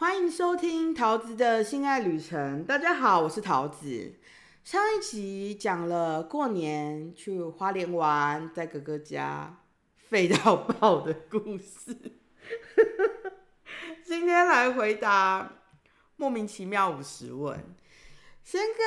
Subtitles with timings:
[0.00, 2.64] 欢迎收听桃子的性爱旅程。
[2.64, 4.14] 大家好，我是桃子。
[4.62, 9.58] 上一集讲了过年去花莲玩，在哥哥家
[9.96, 11.96] 废到爆的故事。
[14.06, 15.52] 今天来回答
[16.14, 17.58] 莫名其妙五十问。
[18.44, 18.78] 先跟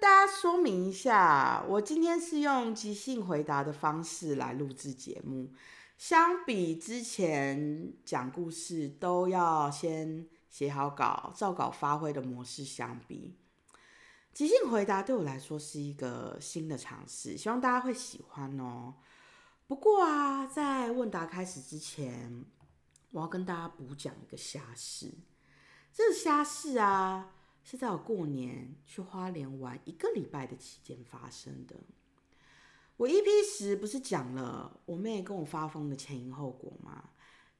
[0.00, 5.50] 大家说明一下，我今天是用即兴回答的方式来录制节目，
[5.98, 10.28] 相比之前讲故事都要先。
[10.50, 13.38] 写好稿、照稿发挥的模式相比，
[14.34, 18.96] 即兴回答对我来说是一个新的尝试，希望大家会喜欢哦。
[19.68, 22.44] 不过啊，在问答开始之前，
[23.12, 25.14] 我要跟大家补讲一个瞎事。
[25.92, 31.76] 这个瞎事啊，是在我过年去花莲玩一个礼拜的期间发生的。
[32.96, 37.10] 我一批时不是讲了我妹跟我发疯的前因后果吗？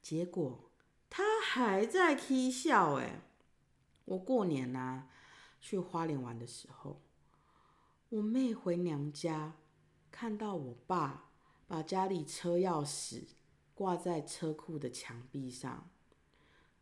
[0.01, 0.67] 结果。
[1.13, 3.21] 他还在 k 笑哎！
[4.05, 5.09] 我过年呐
[5.59, 7.01] 去花莲玩的时候，
[8.07, 9.57] 我妹回娘家，
[10.09, 11.29] 看到我爸
[11.67, 13.23] 把家里车钥匙
[13.75, 15.89] 挂在车库的墙壁上。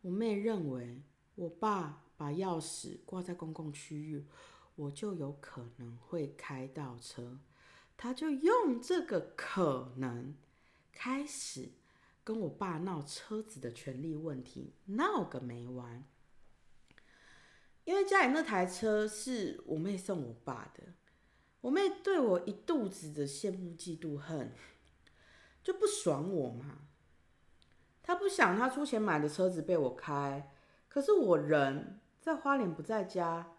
[0.02, 1.02] 我妹认为
[1.34, 4.28] 我爸把钥匙挂在公共区域，
[4.76, 7.40] 我就有可能会开到车，
[7.98, 10.36] 她就用这个可能
[10.92, 11.72] 开始。
[12.24, 16.04] 跟我爸闹车子的权利问题，闹个没完。
[17.86, 20.94] 因为家里那台车是我妹送我爸的，
[21.62, 24.54] 我妹对我一肚子的羡慕嫉妒恨，
[25.64, 26.82] 就不爽我嘛。
[28.04, 30.52] 她不想她出钱买的车子被我开，
[30.88, 33.56] 可是我人在花莲不在家，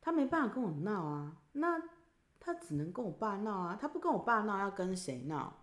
[0.00, 1.42] 她没办法跟我闹啊。
[1.52, 1.82] 那
[2.40, 5.61] 她只能跟我爸闹啊，她不跟我爸闹，要跟谁闹？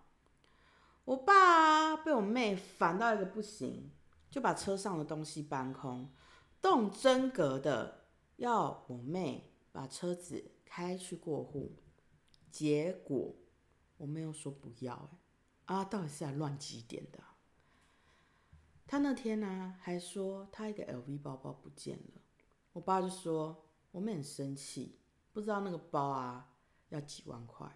[1.10, 3.90] 我爸啊被我妹烦到一个不行，
[4.30, 6.08] 就把车上的东西搬空，
[6.62, 11.82] 动真格的要我妹把车子开去过户。
[12.52, 13.36] 结果
[13.98, 15.18] 我妹又说不要，
[15.66, 17.20] 哎，啊，到底是来乱几点的？
[18.86, 22.22] 他那天呢还说他一个 LV 包包不见了，
[22.74, 25.00] 我爸就说我妹很生气，
[25.34, 26.54] 不知道那个包啊
[26.90, 27.68] 要几万块。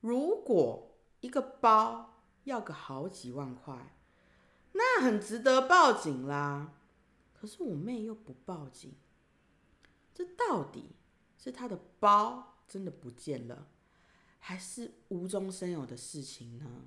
[0.00, 2.08] 如果一个包。
[2.44, 3.94] 要个好几万块，
[4.72, 6.74] 那很值得报警啦。
[7.32, 8.94] 可是我妹又不报警，
[10.14, 10.96] 这到底
[11.36, 13.68] 是她的包真的不见了，
[14.38, 16.84] 还是无中生有的事情呢？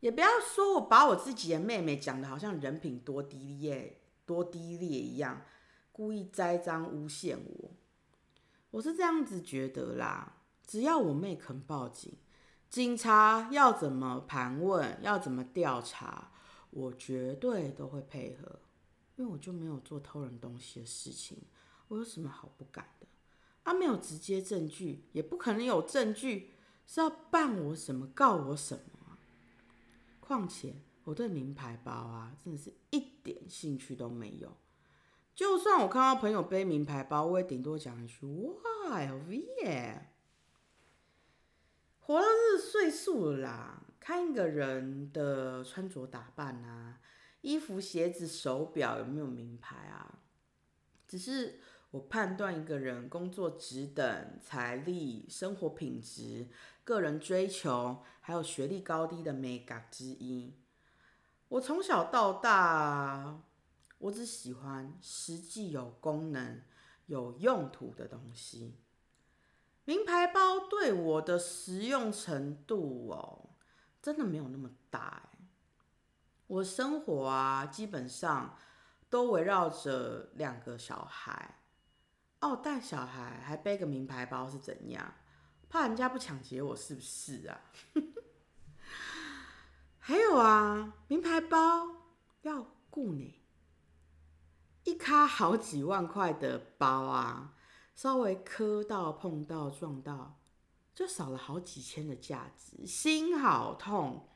[0.00, 5.42] 也不要说我把我自己的妹妹讲的好像人品多低劣、多低劣一样，
[5.92, 7.70] 故意栽赃诬陷我。
[8.70, 12.12] 我是这样子觉得啦，只要我妹肯报警。
[12.68, 16.32] 警察要怎么盘问，要怎么调查，
[16.70, 18.60] 我绝对都会配合，
[19.16, 21.38] 因为我就没有做偷人东西的事情，
[21.88, 23.06] 我有什么好不敢的？
[23.62, 26.50] 啊，没有直接证据，也不可能有证据，
[26.86, 29.16] 是要办我什么，告我什么？
[30.18, 34.56] 况且我对名牌包啊，真的是一点兴趣都没有。
[35.34, 40.13] 就算我看到朋友背名牌包，我也顶多讲一句哇，LV。
[42.06, 47.00] 活到这个岁数啦，看一个人的穿着打扮啊，
[47.40, 50.18] 衣服、鞋子、手表有没有名牌啊？
[51.08, 51.60] 只是
[51.92, 56.48] 我判断一个人工作职等、财力、生活品质、
[56.84, 60.52] 个人追求，还有学历高低的美感之一。
[61.48, 63.40] 我从小到大，
[63.96, 66.60] 我只喜欢实际有功能、
[67.06, 68.83] 有用途的东西。
[69.84, 73.50] 名牌包对我的实用程度哦，
[74.00, 75.38] 真的没有那么大哎。
[76.46, 78.56] 我生活啊，基本上
[79.08, 81.60] 都围绕着两个小孩。
[82.40, 85.14] 哦，带小孩还背个名牌包是怎样？
[85.68, 87.60] 怕人家不抢劫我是不是啊？
[89.98, 91.88] 还有啊，名牌包
[92.42, 93.42] 要顾呢，
[94.84, 97.53] 一卡好几万块的包啊。
[97.94, 100.38] 稍微磕到、碰到、撞到，
[100.94, 104.28] 就少了好几千的价值，心好痛，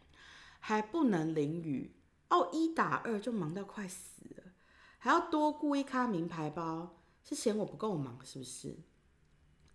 [0.60, 1.96] 还不能淋雨
[2.30, 4.52] 哦，一打二就忙到快死了，
[4.98, 8.78] 还要多雇一咖名牌包，是嫌我不够忙是不是？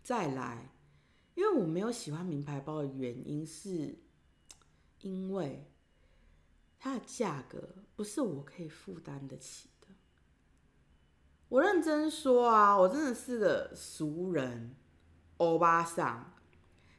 [0.02, 0.70] 再来，
[1.36, 4.00] 因为我没有喜欢名牌包的原因，是
[5.00, 5.70] 因为
[6.80, 9.70] 它的价格不是我可以负担得起。
[11.54, 14.76] 我认真说啊，我真的是个俗人，
[15.38, 16.34] 欧巴桑。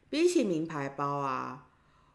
[0.09, 1.67] 比起名牌包啊，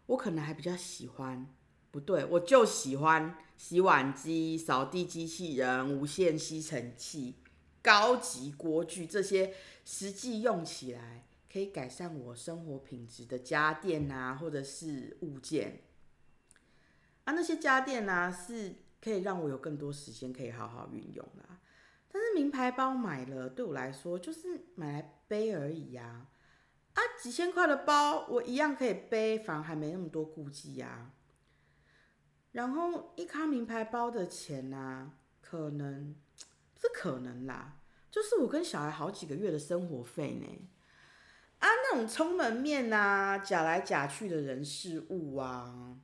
[0.07, 1.47] 我可能还比较喜欢，
[1.91, 7.35] 不对，我就喜欢洗碗机、扫地机器人、无线吸尘器、
[7.83, 9.53] 高级锅具这些
[9.85, 15.83] 实际用起来可以改善我生活品质的家电啊，或者是物件
[17.25, 21.59] 啊，那些家电呢是可以让我有更多时间可以好好运用啦。
[22.13, 26.27] 但是名牌包买了，对我来说就是买来背而已呀。
[26.95, 31.13] 啊，几千块的包我一样可以背，反而还没那么多顾忌呀。
[32.53, 36.17] 然后一卡名牌包的钱呢，可能
[36.81, 37.79] 是可能啦，
[38.11, 40.69] 就是我跟小孩好几个月的生活费呢。
[41.61, 45.97] 啊，那种充门面啊，假来假去的人事物啊，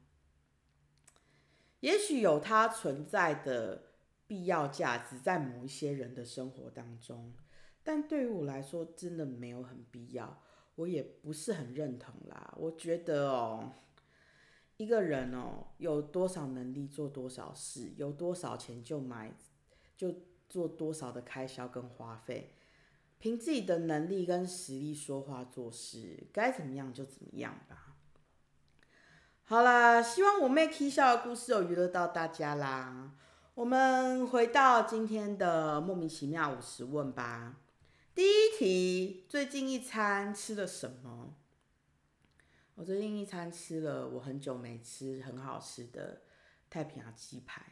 [1.81, 3.86] 也许有它存在的
[4.26, 7.32] 必要价值在某一些人的生活当中，
[7.82, 10.43] 但对于我来说，真的没有很必要，
[10.75, 12.55] 我也不是很认同啦。
[12.58, 13.73] 我觉得哦。
[14.78, 19.34] 一个人哦，有多少能力做多少事，有多少钱就买，
[19.96, 20.14] 就
[20.50, 22.55] 做多少的开销跟花费，
[23.19, 27.96] 凭自己的能力跟实力说话做事，该怎么样就怎么样吧。
[29.44, 33.14] 好啦，希望我妹 K 笑的故事有娱乐到大家啦。
[33.56, 37.56] 我们回到今天的莫名其妙五十问吧。
[38.14, 41.35] 第一题，最近一餐吃了什么？
[42.75, 46.20] 我最近一餐吃了我很久没吃很好吃的
[46.69, 47.62] 太平洋鸡排。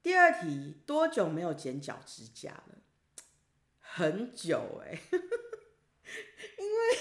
[0.00, 2.78] 第二题，多久没有剪脚趾甲了？
[3.80, 4.92] 很久哎，
[6.56, 6.94] 因为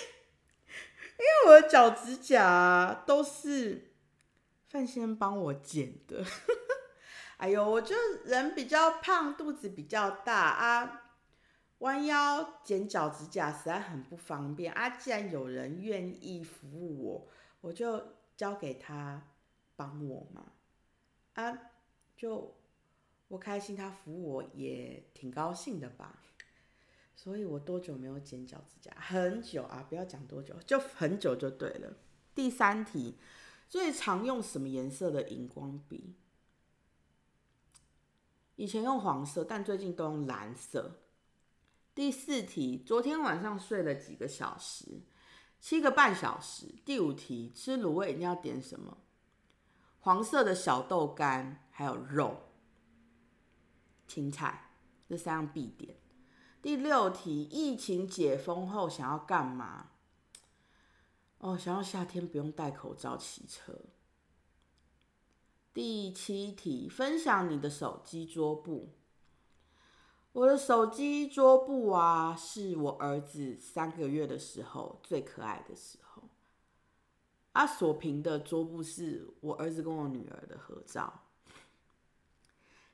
[1.19, 3.94] 因为我的脚趾甲都是
[4.65, 6.25] 范先帮我剪的。
[7.38, 7.95] 哎呦，我就
[8.25, 11.00] 人比较胖，肚子比较大啊。
[11.80, 14.91] 弯腰剪脚趾甲实在很不方便啊！
[14.91, 17.27] 既然有人愿意服务我，
[17.59, 18.01] 我就
[18.38, 19.21] 交给他
[19.75, 20.53] 帮我嘛。
[21.33, 21.59] 啊，
[22.15, 22.56] 就
[23.27, 26.21] 我开心，他服务我也挺高兴的吧。
[27.15, 28.95] 所以我多久没有剪脚趾甲？
[28.97, 29.86] 很久啊！
[29.89, 31.97] 不要讲多久，就很久就对了。
[32.33, 33.18] 第三题，
[33.68, 36.15] 最常用什么颜色的荧光笔？
[38.55, 41.00] 以前用黄色，但最近都用蓝色。
[41.95, 45.01] 第四题，昨天晚上睡了几个小时？
[45.59, 46.75] 七个半小时。
[46.83, 48.97] 第五题，吃卤味一定要点什么？
[50.00, 52.50] 黄色的小豆干，还有肉、
[54.07, 54.71] 青菜，
[55.07, 55.97] 这三样必点。
[56.61, 59.91] 第六题，疫情解封后想要干嘛？
[61.38, 63.73] 哦，想要夏天不用戴口罩骑车。
[65.74, 68.94] 第七题，分享你的手机桌布。
[70.31, 76.30] 我的手机桌布啊，是我儿子三个月的时候最可爱的时候。
[77.54, 81.24] 啊，锁屏的桌布是我儿子跟我女儿的合照。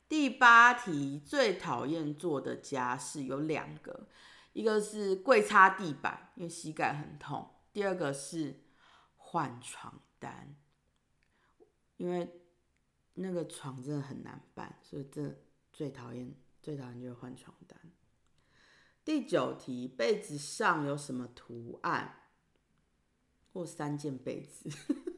[0.07, 4.07] 第八题，最讨厌做的家事有两个，
[4.53, 7.43] 一个是跪擦地板，因为膝盖很痛；
[7.73, 8.61] 第二个是
[9.17, 10.55] 换床单，
[11.97, 12.38] 因为
[13.21, 15.35] 那个床真的很难办，所以真的
[15.73, 16.33] 最讨厌。
[16.61, 17.79] 最讨厌就是换床单。
[19.05, 22.15] 第九题，被子上有什么图案？
[23.53, 24.69] 或三件被子，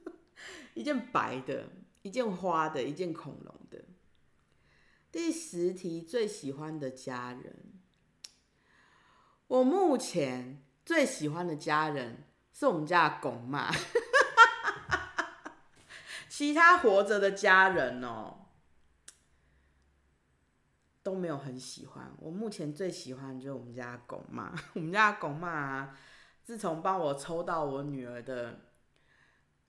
[0.73, 1.69] 一件白的，
[2.03, 3.83] 一件花的，一件恐龙的。
[5.11, 7.73] 第十题，最喜欢的家人。
[9.47, 13.69] 我目前最喜欢的家人是我们家的狗妈，
[16.41, 18.47] 其他活着的家人哦。
[21.03, 22.11] 都没有很喜欢。
[22.17, 25.95] 我目前最喜欢就是我们家狗妈， 我们家狗妈
[26.41, 28.59] 自从帮我抽到我女儿的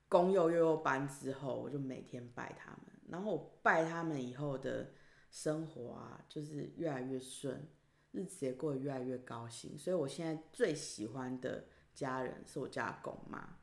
[0.09, 2.81] 公幼幼幼班之后，我就每天拜他们。
[3.11, 4.93] 然后我拜他们以后的
[5.31, 7.69] 生活啊，就是越来越顺，
[8.13, 9.79] 日子也过得越来越高兴。
[9.79, 13.59] 所以我现在最喜欢的家人是我家狗妈。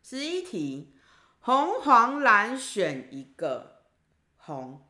[0.00, 0.94] 十一题，
[1.44, 3.82] 红黄蓝选一个，
[4.38, 4.88] 红。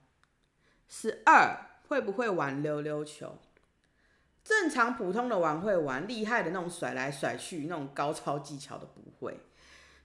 [0.88, 1.70] 十二。
[1.86, 3.38] 会不会玩溜溜球？
[4.42, 9.38] 正常普通的玩会玩，厉害的那种甩来甩去那种高超技巧的不会。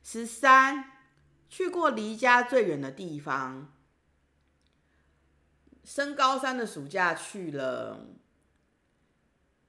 [0.03, 0.91] 十三，
[1.47, 3.73] 去过离家最远的地方。
[5.85, 8.05] 升高三的暑假去了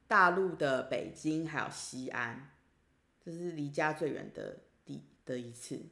[0.09, 2.51] 大陆的北京，还有西安，
[3.25, 5.87] 这是离家最远的地的一次。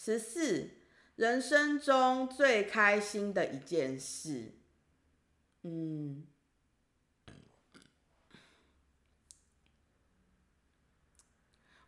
[0.00, 0.70] 十四，
[1.16, 4.52] 人生中最开心的一件事。
[5.62, 6.24] 嗯，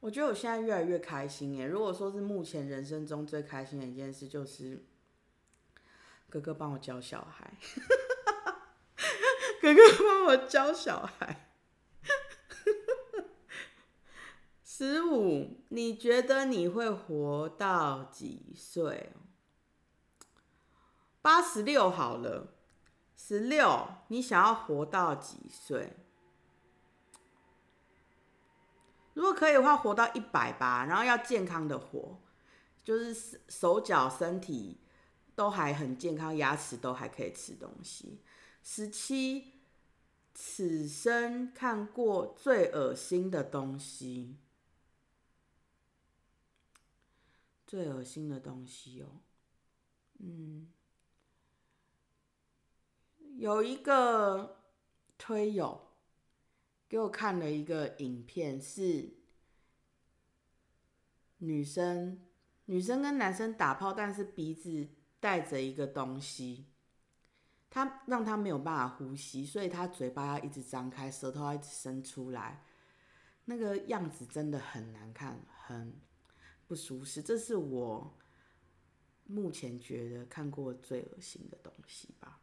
[0.00, 1.66] 我觉得我现在越来越开心耶。
[1.66, 4.84] 如果说是目前人生中最开心的一件事，就是
[6.28, 7.54] 哥哥帮我教小孩，
[9.62, 11.49] 哥哥帮我教小孩。
[14.80, 19.12] 十五，你觉得你会活到几岁？
[21.20, 22.54] 八十六好了。
[23.14, 25.98] 十六，你想要活到几岁？
[29.12, 32.18] 如果可以的话，活到一百吧，然后要健康的活，
[32.82, 34.80] 就是手脚身体
[35.34, 38.22] 都还很健康，牙齿都还可以吃东西。
[38.62, 39.60] 十七，
[40.32, 44.38] 此生看过最恶心的东西，
[47.70, 49.20] 最恶心的东西哦，
[50.18, 50.72] 嗯。
[53.36, 54.64] 有一个
[55.16, 55.80] 推友
[56.88, 59.14] 给我看了一个影片，是
[61.38, 62.20] 女生
[62.64, 64.88] 女生跟男生打炮，但是鼻子
[65.20, 66.66] 带着一个东西，
[67.70, 72.64] 他让他没有办法呼吸，所以他嘴巴要一直张开，舌头要一直伸出来，
[73.44, 75.94] 那个样子真的很难看，很
[76.70, 77.20] 不舒适。
[77.20, 78.16] 这是我
[79.24, 82.38] 目前觉得看过最恶心的东西吧。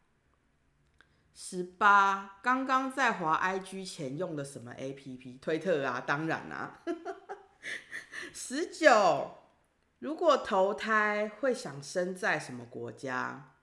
[1.32, 5.38] 十八，刚刚在滑 IG 前用的什么 APP？
[5.38, 6.82] 推特啊，当然啦。
[8.34, 9.30] 十九，
[9.98, 13.54] 如果投胎会想生在什么国家？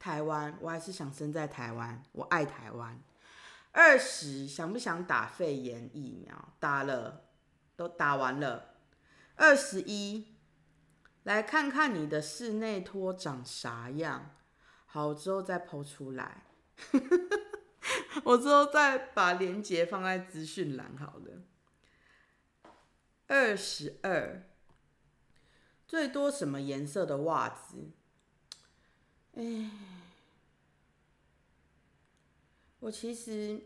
[0.00, 3.00] 台湾，我还是想生在台湾，我爱台湾。
[3.70, 6.52] 二十，想不想打肺炎疫苗？
[6.58, 7.26] 打了，
[7.76, 8.71] 都打完了。
[9.36, 10.34] 二十一，
[11.24, 14.36] 来看看你的室内拖长啥样。
[14.86, 16.44] 好，之后再剖出来。
[18.24, 20.96] 我之后再把链接放在资讯栏。
[20.96, 21.42] 好了，
[23.26, 24.48] 二十二，
[25.86, 27.90] 最多什么颜色的袜子？
[29.34, 29.70] 哎，
[32.80, 33.62] 我其实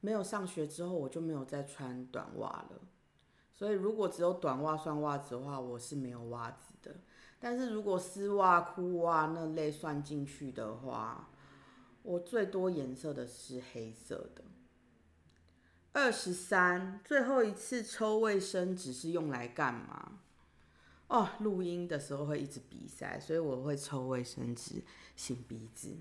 [0.00, 2.87] 没有上学之后，我就没有再穿短袜了。
[3.58, 6.94] 所以，如果只有短袜算袜子的话，我是没有袜子的。
[7.40, 11.28] 但是如果丝袜、裤袜那类算进去的话，
[12.04, 14.44] 我最多颜色的是黑色的。
[15.92, 20.20] 二十三，最后一次抽卫生纸是用来干嘛？
[21.08, 24.84] 哦，录音的时候会一直鼻塞，所以我会抽卫生纸
[25.16, 25.96] 擤鼻子。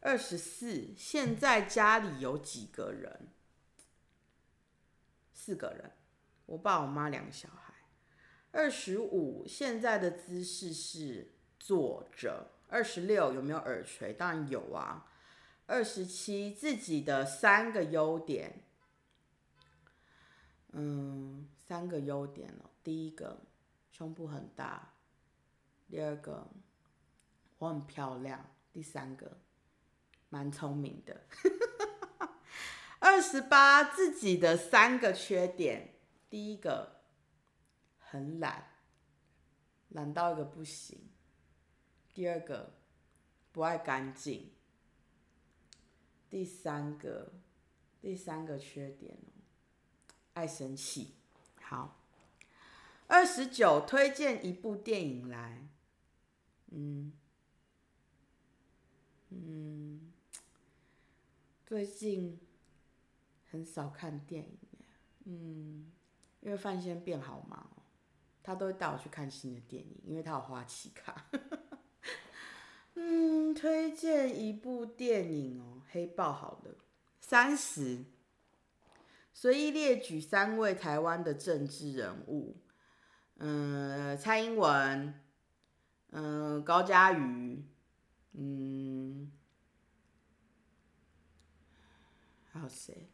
[0.00, 3.28] 二十四，现在家里有几个人？
[5.32, 5.92] 四个人，
[6.46, 7.74] 我爸、我妈、两个小孩。
[8.50, 12.50] 二十五，现在的姿势是坐着。
[12.68, 14.12] 二十六，有没有耳垂？
[14.12, 15.06] 当然有啊。
[15.66, 18.64] 二十七，自己的三个优点。
[20.72, 22.70] 嗯，三个优点哦。
[22.82, 23.40] 第一个，
[23.90, 24.94] 胸部很大。
[25.88, 26.46] 第二个，
[27.58, 28.50] 我很漂亮。
[28.72, 29.38] 第三个，
[30.28, 31.22] 蛮聪明的。
[33.00, 35.91] 二十八，自己的三个缺点。
[36.32, 37.02] 第一个。
[37.98, 38.66] 很懒，
[39.88, 40.98] 懒到一个不行。
[42.12, 42.74] 第二个，
[43.52, 44.50] 不爱干净。
[46.28, 47.32] 第三个，
[48.02, 49.32] 第三个缺点哦，
[50.34, 51.14] 爱生气。
[51.62, 52.02] 好，
[53.06, 55.66] 二十九，推荐一部电影来。
[56.66, 57.14] 嗯
[59.30, 60.12] 嗯，
[61.64, 62.38] 最近
[63.50, 64.58] 很少看电影
[65.24, 65.90] 嗯，
[66.42, 67.70] 因为范先变好忙。
[68.44, 71.26] 他都会带我去看新的电影，因为他有花旗卡。
[72.94, 76.74] 嗯，推荐一部电影哦，《黑豹》好了。
[77.20, 78.04] 三十，
[79.32, 82.56] 随意列举三位台湾的政治人物。
[83.36, 85.20] 嗯，蔡英文，
[86.10, 87.64] 嗯，高嘉瑜，
[88.32, 89.32] 嗯，
[92.50, 93.08] 还有谁？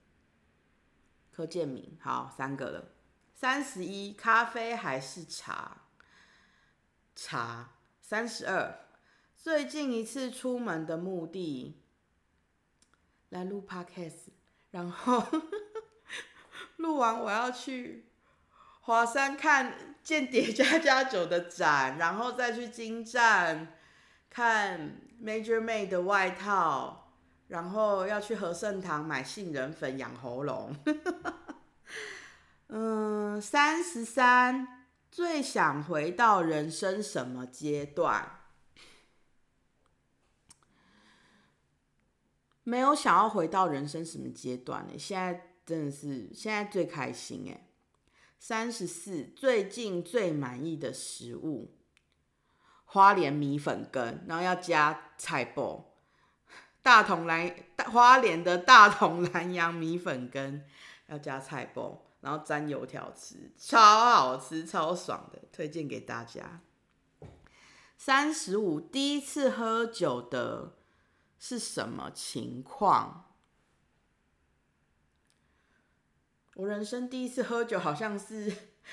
[1.30, 2.98] 柯建明，好，三个了。
[3.40, 5.83] 三十一，咖啡还是茶？
[7.14, 7.68] 茶。
[8.00, 8.80] 三十二，
[9.37, 11.80] 最近一次出门的目的，
[13.28, 14.30] 来录 podcast，
[14.73, 15.25] 然后
[16.78, 18.09] 录完我要去
[18.80, 19.71] 华山看
[20.02, 23.73] 《间谍加加酒》的展，然后再去金站
[24.28, 27.12] 看 Major May 的外套，
[27.47, 30.75] 然后要去和盛堂买杏仁粉养喉咙。
[32.68, 38.40] 嗯，三十三，最想回到人生什么阶段？
[42.62, 44.98] 没有想要回到人生什么阶段呢？
[44.98, 47.66] 现在真的是现在最开心哎。
[48.38, 51.75] 三十四，最近最满意的食物，
[52.84, 55.94] 花莲米粉羹，然后要加菜包。
[56.82, 57.54] 大同蓝
[57.90, 60.62] 花莲的大同蓝洋米粉羹
[61.06, 66.60] 要加菜包，然后沾油条吃，超好吃，超爽的，推荐给大家。
[67.96, 70.76] 三十五，第一次喝酒的
[71.38, 73.25] 是什么情况？
[76.54, 78.52] 我人生第一次喝酒，好像是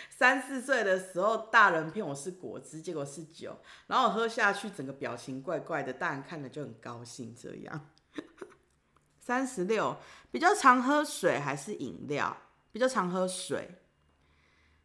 [0.09, 7.35] 三四岁的时候，大人骗我是果汁，结果是酒，然后我喝下去，整个表情怪怪的，大人看了就很高兴。
[7.35, 7.89] 这样，
[9.19, 9.97] 三十六，
[10.31, 12.37] 比较常喝水还是饮料？
[12.75, 13.79] 比较常喝水，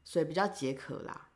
[0.04, 1.30] 水比较解渴啦。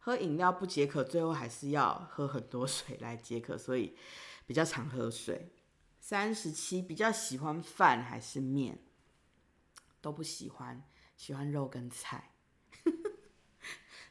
[0.00, 3.96] 喝饮料不解渴，最后还是要喝很多水来解渴，所以
[4.44, 5.52] 比较常喝水。
[6.00, 8.80] 三十七，比较喜欢饭还是面？
[10.00, 10.82] 都不喜欢，
[11.16, 12.32] 喜欢肉跟菜。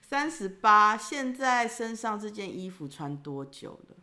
[0.02, 3.98] 三十八，现在身上这件衣服穿多久了？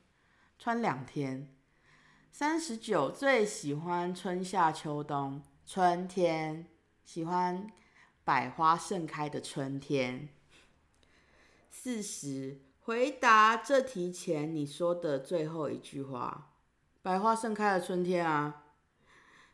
[0.58, 1.56] 穿两天。
[2.30, 6.66] 三十九，最喜欢春夏秋冬，春天
[7.12, 7.66] 喜欢
[8.22, 10.28] 百花盛开的春天。
[11.68, 16.52] 四十，回答这题前你说的最后一句话，
[17.02, 18.62] 百花盛开的春天啊。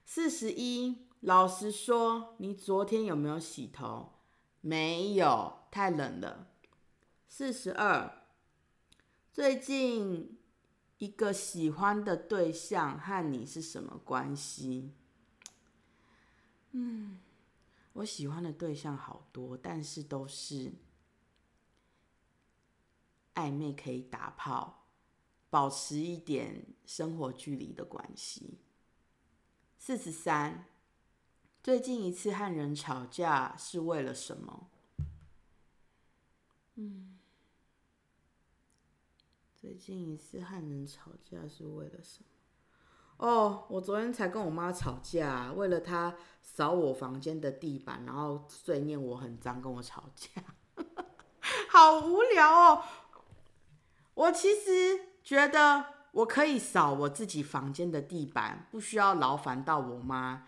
[0.04, 1.06] 四十一。
[1.20, 4.12] 老实说，你昨天有没有洗头？
[4.60, 6.48] 没有，太冷了。
[7.26, 8.18] 四十二，
[9.32, 10.38] 最近
[10.98, 14.92] 一个喜欢的对象和你是什么关系？
[16.72, 17.18] 嗯，
[17.96, 20.74] 我喜欢的对象好多，但是都是
[23.34, 24.86] 暧昧，可以打炮，
[25.48, 28.58] 保持一点生活距离的关系。
[29.78, 30.66] 四十三。
[31.62, 34.68] 最近一次和人吵架是为了什么？
[36.74, 37.18] 嗯，
[39.56, 42.35] 最近一次和人吵架是为了什么？
[43.18, 50.42] 哦，我昨天才跟我妈吵架，为了她扫我房间的地板，然后碎念我很脏，跟我吵架，
[51.70, 52.82] 好无聊哦。
[54.14, 60.46] 我其实觉得我可以扫我自己房间的地板，不需要劳烦到我妈。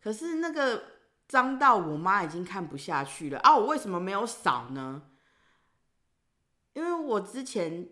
[0.00, 0.82] 可是那个
[1.28, 3.56] 脏到我妈已经看不下去了啊！
[3.56, 5.02] 我为什么没有扫呢？
[6.72, 7.88] 因为我之前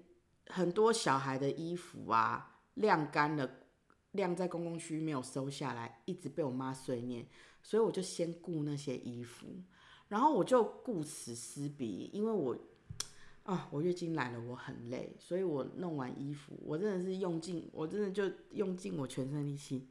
[0.47, 3.49] 很多小孩的衣服啊晾干了，
[4.13, 7.27] 晾在公共区没有收下来，一直被我妈碎念，
[7.63, 9.47] 所以我就先顾那些衣服，
[10.09, 12.57] 然后我就顾此失彼，因为我
[13.45, 19.89] 啊，我月经来了，我很累，所以我弄完衣服，我真的是用尽，我真的就用尽我全身力气。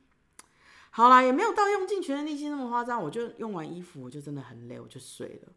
[0.92, 3.02] 好啦，也没有到用尽全身力气那么夸张。
[3.02, 5.54] 我就用完衣服，我就真的很累，我就睡了。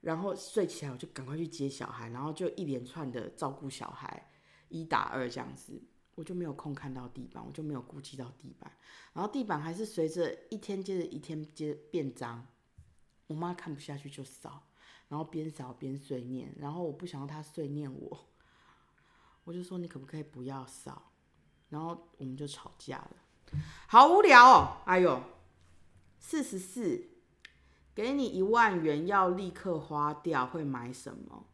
[0.00, 4.30] 然后睡起来，我就赶快去接小孩，然后就一连串的照顾小孩，
[4.68, 5.80] 一打二这样子，
[6.18, 8.68] 我就没有空看到地板，我就没有顾及到地板。
[9.12, 12.44] 然后地板还是随着一天接着一天接着变脏，
[13.28, 14.64] 我妈看不下去就扫，
[15.06, 18.28] 然后边扫边碎念，然后我不想要她碎念我，
[19.44, 21.12] 我就说你可不可以不要扫，
[21.68, 23.16] 然后我们就吵架了。
[23.86, 24.82] 好无聊哦！
[24.86, 25.22] 哎呦，
[26.18, 27.10] 四十四，
[27.94, 31.46] 给你一万元要立刻花掉，会买什么？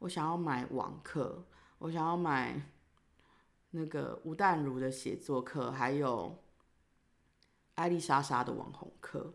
[0.00, 1.46] 我想要买网课，
[1.78, 2.70] 我想要买
[3.70, 6.42] 那个吴淡如的写作课，还有
[7.74, 9.34] 艾丽莎莎的网红课。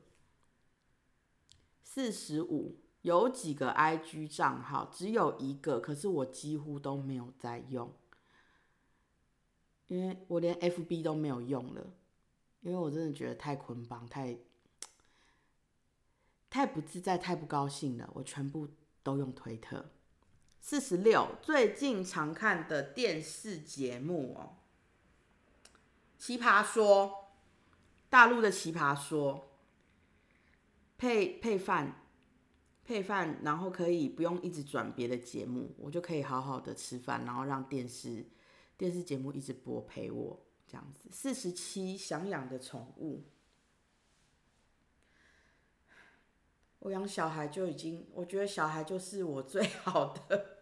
[1.84, 4.86] 四十五，有几个 IG 账号？
[4.86, 7.94] 只有一个，可是我几乎都没有在用。
[9.88, 11.86] 因为我连 FB 都没有用了，
[12.62, 14.38] 因为我真的觉得太捆绑、太
[16.50, 18.10] 太不自在、太不高兴了。
[18.14, 18.70] 我全部
[19.04, 19.92] 都用推特。
[20.62, 24.56] 四十六，最近常看的电视节目哦，
[26.24, 27.08] 《奇葩说》，
[28.10, 29.36] 大陆的《奇葩说》，
[30.98, 32.06] 配配饭，
[32.86, 38.26] 配饭，然后可以不用一直转别的节目，我就可以好好的吃饭，然后让电视。
[38.78, 41.08] 电视节目一直播陪我这样子。
[41.12, 43.24] 四十七，想养的宠物，
[46.82, 50.58] 我养小孩就已经，我觉得小孩就是我最好的。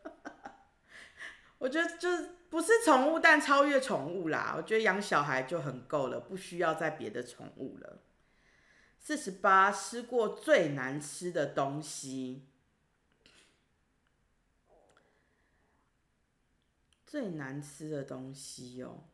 [1.59, 4.53] 我觉得就是不是宠物，但超越宠物啦。
[4.57, 7.99] 我觉得养小孩就很够了，不需要再别的宠物了。
[8.99, 12.45] 四十八，吃过最难吃的东西。
[17.05, 19.05] 最难吃的东西哦，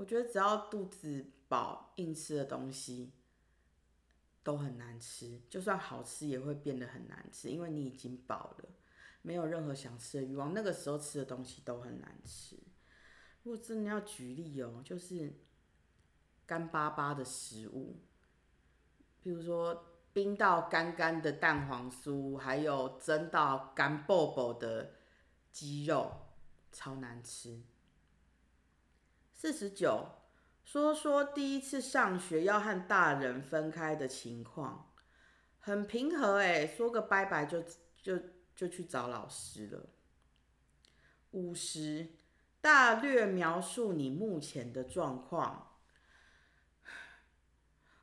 [0.00, 3.12] 我觉得只要肚子饱，硬吃的东西
[4.42, 8.70] 都很难吃，就算好吃也会变得很难吃，因为你已经饱了，
[9.20, 10.54] 没有任何想吃的欲望。
[10.54, 12.56] 那个时候吃的东西都很难吃。
[13.42, 15.34] 如果真的要举例哦，就是
[16.46, 17.98] 干巴巴的食物，
[19.22, 24.94] 比如说冰到干干的蛋黄酥，还有蒸到干爆爆的
[25.52, 26.10] 鸡肉，
[26.72, 27.60] 超难吃。
[29.40, 30.06] 四十九，
[30.64, 34.92] 说说第一次上学要和大人分开的情况，
[35.58, 37.64] 很平和哎，说个拜拜就
[38.02, 38.18] 就
[38.54, 39.88] 就去找老师了。
[41.30, 42.10] 五十。
[42.60, 45.78] 大略描述你目前的状况。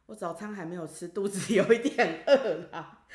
[0.07, 3.05] 我早餐还没有吃，肚子有一点饿啦。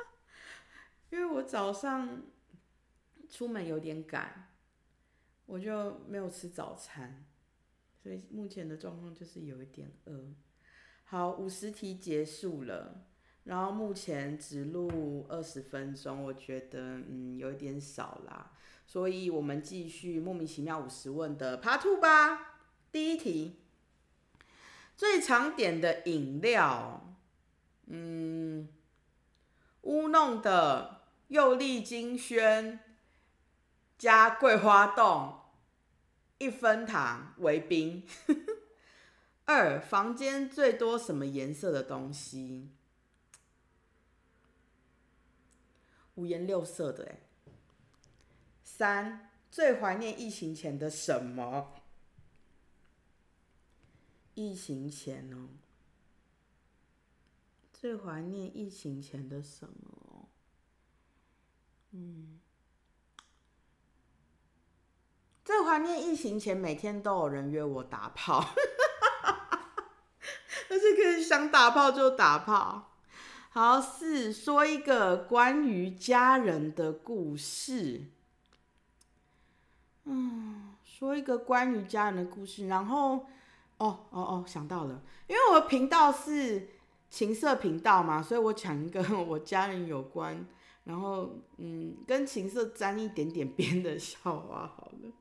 [1.08, 2.24] 因为我早上
[3.30, 4.55] 出门有点赶，
[5.46, 7.24] 我就没有吃早餐，
[8.02, 10.34] 所以目前的状况就是有一点饿。
[11.04, 13.06] 好，五十题结束了，
[13.44, 18.52] 然后目前只录二十分钟，我觉得嗯有一点少啦。
[18.88, 22.60] 所以我们继续莫名其妙五十问的 Part Two 吧。
[22.90, 23.60] 第一题，
[24.96, 27.16] 最常点的饮料，
[27.86, 28.68] 嗯，
[29.82, 32.80] 乌弄的柚粒金萱
[33.98, 35.40] 加桂花冻，
[36.38, 38.06] 一分糖为冰。
[39.44, 42.70] 二，房间最多什么颜色的东西？
[46.16, 47.20] 五颜六色的哎。
[48.62, 51.72] 三最怀念疫情前的什么？
[54.34, 55.48] 疫情前哦，
[57.72, 60.28] 最怀念疫情前的什么？
[61.92, 62.38] 嗯，
[65.46, 68.44] 最怀念疫情前每天都有人约我打炮，
[70.68, 72.90] 而 且可以想打炮就打炮。
[73.50, 78.06] 好，四说一个关于家人的故事。
[80.02, 83.26] 嗯，说一个关于家人的故事，然后，
[83.78, 86.70] 哦哦哦，想到了，因为我的频道是
[87.08, 90.44] 情色频道嘛，所以我讲一个我家人有关，
[90.82, 95.12] 然后嗯，跟情色沾一点点边的笑话好了。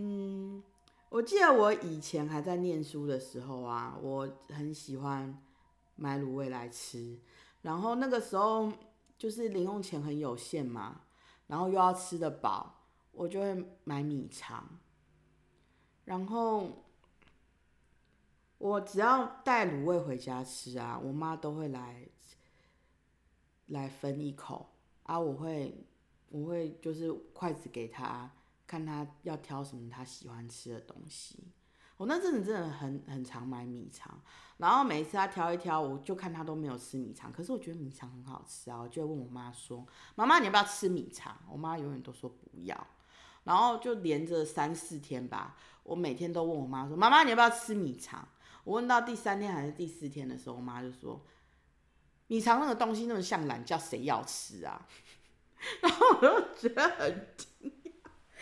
[0.00, 0.62] 嗯，
[1.08, 5.36] 我记得我以前还在念书的时候啊，我很喜欢
[5.96, 7.18] 买卤味来吃，
[7.62, 8.72] 然后那个时候
[9.18, 11.00] 就是零用钱很有限嘛，
[11.48, 12.76] 然后又要吃得饱。
[13.10, 14.78] 我就会买米肠，
[16.04, 16.68] 然后
[18.58, 22.06] 我只要带卤味回家吃啊，我妈都会来
[23.66, 24.68] 来分一口
[25.02, 25.84] 啊，我会
[26.28, 28.30] 我会就是筷子给她，
[28.68, 31.48] 看他要挑什么他喜欢吃的东西。
[31.96, 34.22] 我那阵子真的很很常买米肠，
[34.58, 42.86] 然后每一次他挑一挑，我就看他都没有吃米肠，可是我觉得米肠很好吃啊，我就问我妈说：“妈妈，你要不要吃米肠？”我妈永远都说不要。
[43.42, 48.28] 然后就连着三四天吧，我每天都问我妈说：“妈妈，你要不要吃米肠？”
[48.62, 51.24] 我问到第三天还是第四天的时候，我妈就说
[52.28, 54.86] ：“米肠那个东西那么像懒觉，谁要吃啊？”
[55.82, 57.26] 然后我就觉得很，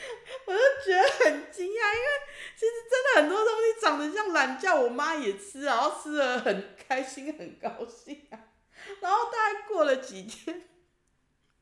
[0.46, 2.08] 我就觉得很惊讶，因为
[2.54, 8.38] 其实真的很多东西长得像懒觉，我妈也吃，然后吃的很开心，很高兴啊。
[9.00, 10.68] 然后大概过了几天，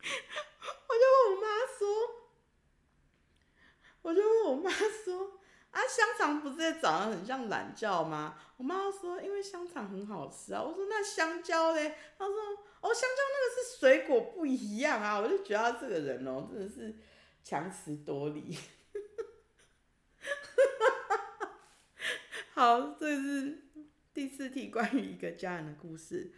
[0.01, 2.25] 我就问我妈说。
[4.03, 5.41] 我就问我妈说
[5.73, 12.35] ：“啊，香肠不是也长得很像懒觉吗？”我妈说：“因为香肠很好吃啊。”我说：“那香蕉嘞？”她说
[12.83, 16.95] ：“哦，香蕉那个是水果不一样啊。”我就觉得她这个人哦，真的是
[17.45, 18.59] 强词夺理。
[22.55, 23.69] 好，这是
[24.13, 26.33] 第四题，关于一个家人的故事。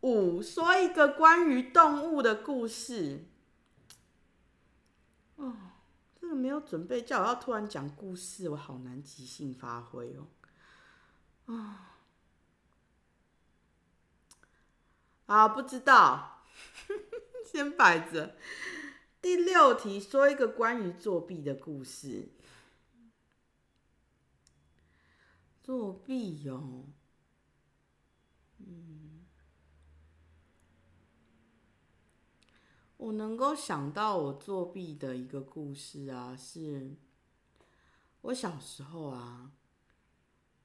[0.00, 3.26] 五，说一个关于动物的故事。
[5.36, 5.56] 哦。
[6.18, 10.26] 这个没有准备，叫我要突然讲故事，我好难即兴发挥哦。
[11.46, 11.98] 啊，
[15.26, 16.42] 啊，不知道，
[17.46, 18.34] 先摆着。
[19.26, 22.28] 第六题，说一个关于作弊的故事。
[25.64, 26.84] 作弊哟，
[28.58, 29.26] 嗯。
[32.98, 36.94] 我能够想到我作弊的一个故事啊，是
[38.20, 39.50] 我小时候啊，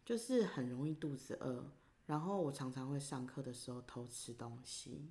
[0.06, 1.66] 就是很容易肚子饿，
[2.06, 5.10] 然后我常常会上课的时候偷吃东西，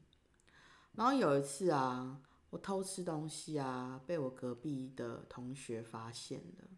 [0.93, 6.69] 然后有一次啊，我偷吃东西啊，被我隔壁的同学发现了，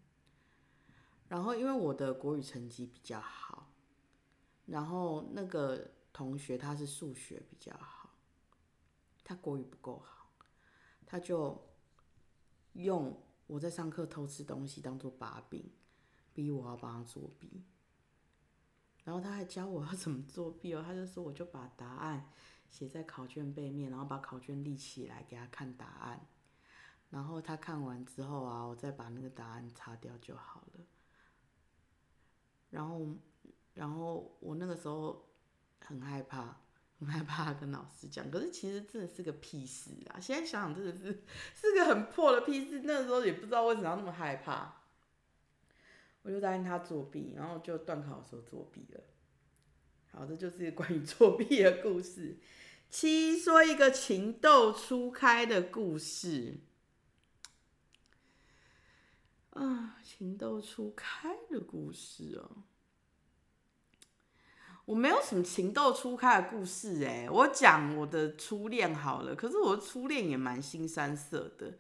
[1.29, 3.73] 然后因为我的国语成绩比较好，
[4.67, 8.11] 然后那个同学他是数学比较好，
[9.25, 10.31] 他国语不够好，
[11.07, 11.59] 他就
[12.75, 15.73] 用我在上课偷吃东西当做把柄，
[16.35, 17.65] 逼我要帮他作弊。
[19.05, 22.31] 然后他还教我要怎么作弊哦，他就说我就把答案
[22.73, 26.27] 写在考卷背面，然后把考卷立起来给他看答案，
[27.11, 30.85] 然后他看完之后啊，我再把那个答案擦掉就好了。
[32.71, 33.07] 然后，
[33.75, 35.29] 然后我那个时候
[35.81, 36.63] 很害怕，
[36.99, 40.19] 很害怕跟老师讲，可是其实真的是个屁事啊！
[40.19, 41.23] 现在想想真的是
[41.55, 44.77] 是个很破的屁事，那个时候也不知道为什么要那么害怕。
[46.23, 49.01] 我就答应他作弊，然后就断考的时候作弊了。
[50.13, 52.39] 好，这就是关于作弊的故事。
[52.93, 56.61] 七说一个情窦初开的故事。
[59.55, 62.65] 啊，情窦初开的故事哦。
[64.85, 69.35] 我没有什么情窦初开的故事哎，我讲我的初恋好了。
[69.35, 71.79] 可是我的初恋也蛮新三色的。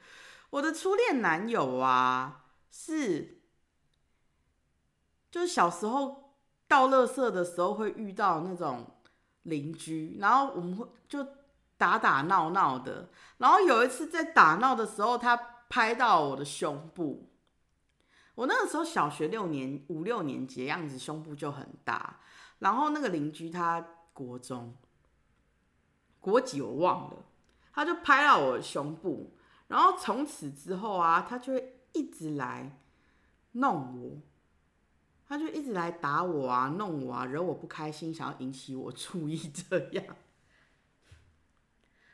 [0.48, 3.42] 我的初恋男友啊，是。
[5.30, 9.01] 就是小时候倒垃圾的时候会遇到那种
[9.42, 11.26] 邻居，然后我们会就
[11.76, 13.08] 打打闹闹的。
[13.38, 15.36] 然后有一次在打闹的时候，他
[15.68, 17.28] 拍到我的胸部。
[18.34, 22.20] 我那个时候小学六年五六年级的样子，胸部就很大。
[22.60, 24.76] 然后那个邻居他国中
[26.20, 27.16] 国几我忘了，
[27.72, 29.36] 他就拍到我的胸部。
[29.66, 32.78] 然后从此之后啊，他就会一直来
[33.52, 34.20] 弄我。
[35.32, 40.04] 他就一直来打我啊，弄我啊，惹我不开心，想要引起我注意 这样。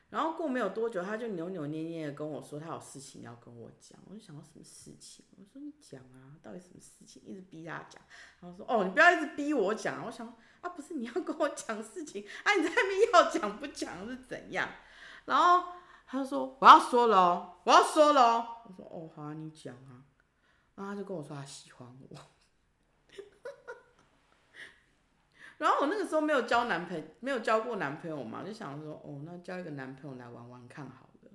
[0.09, 3.99] 然后过没有多久，他就扭扭捏捏的跟我说他有事情要跟我讲。
[4.09, 5.25] 我就想到什么事情？
[5.37, 7.21] 我说你讲啊，到底什么事情？
[7.27, 8.01] 一直逼他讲。
[8.39, 10.07] 然后说哦，你不要一直逼我讲。
[10.07, 10.25] 我想
[10.63, 14.69] 啊，不是你要跟我讲事情啊，你在那边要讲不讲是怎样？
[15.25, 15.73] 然后
[16.07, 18.63] 他就说我要说了，我要说了。
[18.65, 20.07] 我说哦，好啊，你讲啊。
[20.77, 22.17] 然后他就跟我说他喜欢我。
[25.59, 31.31] 然后我那个时候没有交男朋友，没有交过男朋友嘛，就想说，哦，那交一个男朋友来玩玩看好了。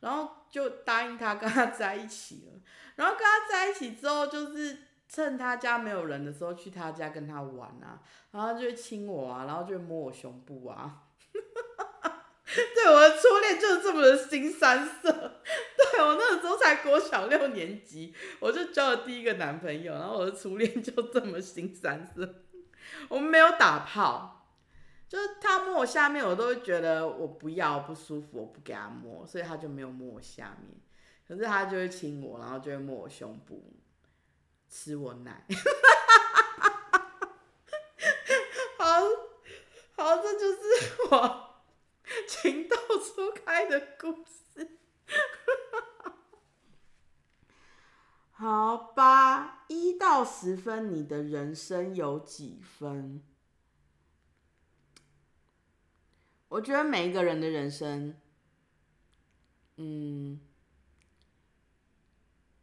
[0.00, 2.60] 然后就答应他跟他在一起了。
[2.96, 4.78] 然后跟他在一起之后，就是
[5.08, 8.00] 趁他家没有人的时候去他家跟他玩啊，
[8.30, 11.02] 然后就会亲我啊，然后就会摸我胸部啊。
[11.32, 15.12] 对，我的初恋就是这么的新三色。
[15.12, 22.34] 对我那个时候才国小六年级，我就交了第一个男朋友，然后我的初恋就这么新三色。
[23.08, 24.46] 我们没有打炮，
[25.08, 30.80] 就是他摸我下面，我都会觉得我不要不舒服，我不给他摸，所以他就没有摸我下面。
[31.26, 33.72] 可是他就会亲我，然后就会摸我胸部，
[34.68, 35.44] 吃我奶。
[38.78, 39.00] 好
[39.96, 40.58] 好，这就是
[41.10, 41.62] 我
[42.26, 44.37] 情窦初开的故事。
[48.38, 53.20] 好吧，一到十分，你的人生有几分？
[56.46, 58.16] 我觉得每一个人的人生，
[59.78, 60.38] 嗯，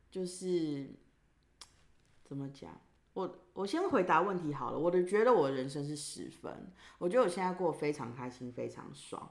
[0.10, 0.96] 就是
[2.24, 2.80] 怎么讲？
[3.12, 4.80] 我我先回答问题好了。
[4.80, 9.30] 我的觉得我的人生是十分，我觉得我现在过得非常开心，非常爽，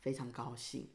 [0.00, 0.90] 非常高兴。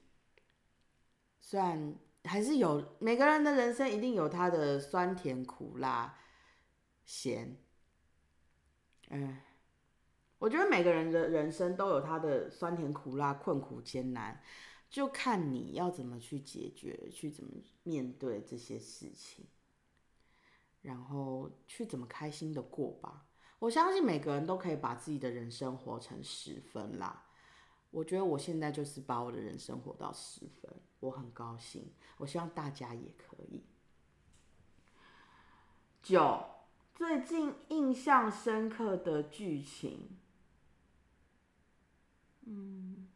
[1.39, 1.97] 虽然。
[2.27, 6.17] 还是有每个人的人生一定有他的酸甜苦辣
[7.05, 7.57] 咸，
[9.09, 9.37] 嗯，
[10.37, 14.41] 我觉得每个人的人生都有他的酸甜苦辣困苦艰难，
[14.89, 17.51] 就看你要怎么去解决，去怎么
[17.83, 19.47] 面对这些事情，
[20.81, 23.27] 然后去怎么开心的过吧。
[23.59, 27.26] 我相信每个人都可以把自己的人生活成十分啦。
[27.97, 31.83] 我觉得我现在就是把我的人生活到十分，我很高兴。
[32.17, 33.63] 我希望大家也可以。
[36.03, 36.45] 九，
[36.93, 40.15] 最近印象深刻的剧情，
[42.45, 43.07] 嗯，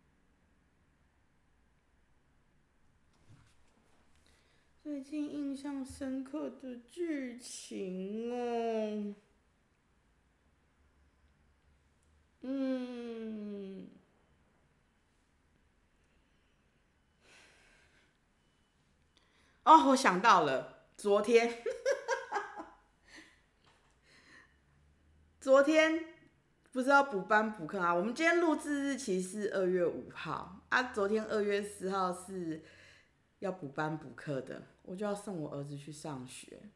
[4.81, 9.15] 最近印象深刻的剧情哦，
[12.41, 13.87] 嗯。
[19.63, 21.63] 哦，我想到了，昨天，
[25.39, 26.03] 昨天
[26.71, 27.93] 不知道补班补课啊。
[27.93, 32.63] 我们今天录制日期是二月五号啊，昨天二月四号是
[33.37, 36.71] 要补班补课的，我就要送我儿子去上学。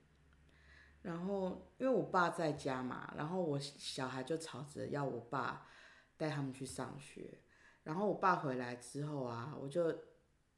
[1.02, 5.68] 然后因为我爸在家嘛，然后我小孩就吵着要我爸
[6.18, 7.40] 带他们去上学。
[7.82, 9.92] 然后我爸回来之后啊，我就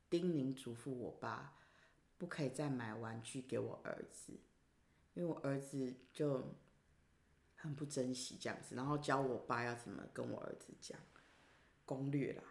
[0.09, 1.53] 叮咛嘱咐我爸，
[2.17, 4.34] 不可以再买玩具给我儿子，
[5.13, 6.56] 因为我儿子就
[7.56, 10.99] 很不珍惜这样子，然后教我爸要怎么跟我儿子讲
[11.86, 12.43] 攻略啦。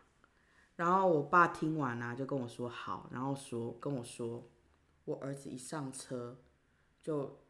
[0.77, 4.49] 然后我爸听完啊，就跟我说好，然后说跟我说，
[5.05, 6.39] 我儿子一上车
[7.03, 7.41] 就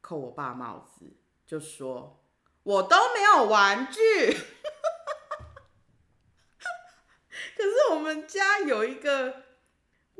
[0.00, 1.12] 扣我爸帽子，
[1.46, 2.24] 就说
[2.62, 4.00] 我都没有玩具。
[7.56, 9.44] 可是我们家有一个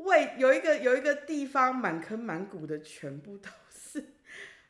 [0.03, 4.13] 位，有一个有一个地方满坑满谷的，全部都是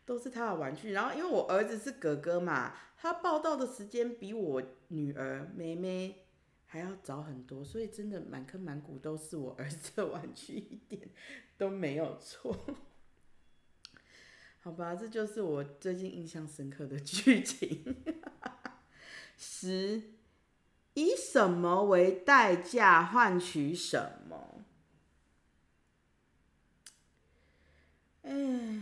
[0.05, 0.91] 都是他的玩具。
[0.91, 6.25] 然后因为我儿子是哥哥嘛，他报道的时间比我女儿妹妹
[6.65, 11.09] 还要早很多，所以真的满坑满谷都是我儿子的玩具，一点
[11.57, 12.57] 都没有错。
[14.59, 18.03] 好吧，这就是我最近印象深刻的剧情。
[19.37, 20.01] 十。
[20.93, 24.50] 以什么为代价换取什么？
[28.31, 28.81] 哎，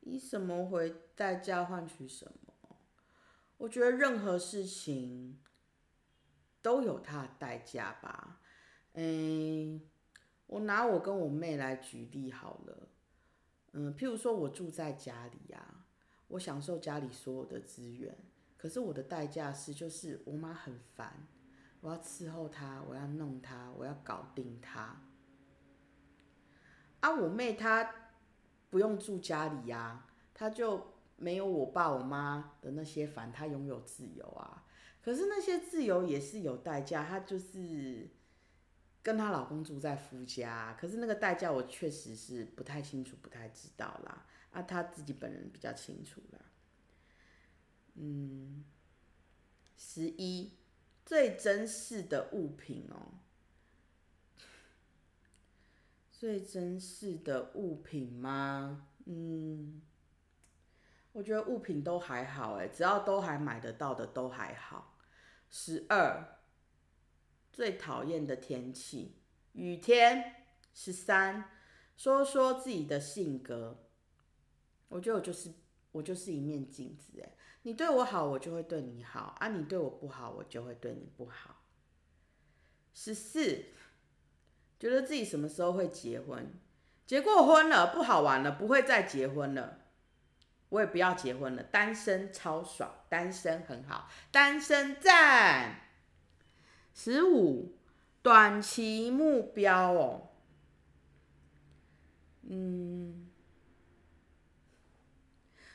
[0.00, 2.76] 以什么为代价换取什么？
[3.58, 5.38] 我觉得任何事情
[6.60, 8.40] 都有它的代价吧。
[8.94, 9.80] 嗯，
[10.46, 12.88] 我拿我跟我妹来举例好了。
[13.72, 15.80] 嗯，譬如说我住在家里呀。
[16.28, 18.16] 我享受家里所有的资源，
[18.56, 21.28] 可是我的代价是，就是我妈很烦，
[21.84, 25.02] 我要伺候她，我要弄她，我要搞定她。
[27.00, 27.94] 啊，我妹她
[28.70, 34.64] 不用住家里呀，她就没有我爸我妈的那些烦，她拥有自由啊。
[35.02, 38.08] 可是那些自由也是有代价，她就是
[39.02, 44.24] 跟她老公住在夫家，可是那个代价我确实是不太清楚，不太知道啦。
[44.52, 46.38] 啊，她自己本人比较清楚啦。
[47.96, 48.64] 嗯，
[49.76, 50.50] 十一
[51.04, 53.20] 最珍视的物品哦，
[56.10, 58.88] 最珍视的物品吗？
[59.04, 59.82] 嗯，
[61.12, 64.98] 我觉得物品都还好哎，只要都还买得到的都还好。
[65.50, 66.40] 十二
[67.52, 69.16] 最讨厌的天气，
[69.52, 70.36] 雨天。
[70.76, 71.52] 十三
[71.96, 73.86] 说说自己的性格。
[74.88, 75.52] 我觉得我就是
[75.94, 81.62] 我就是一面镜子哎，你对我好，我就会对你好啊；你对我不好，我就会对你不好。
[82.92, 83.66] 十四，
[84.80, 86.52] 觉得自己什么时候会结婚？
[87.06, 89.82] 结过婚了，不好玩了，不会再结婚了，
[90.70, 95.80] 我也不要结婚了，单身超爽，单身很好，单身赞。
[96.92, 97.76] 十五，
[98.20, 100.30] 短期目标哦，
[102.42, 103.23] 嗯。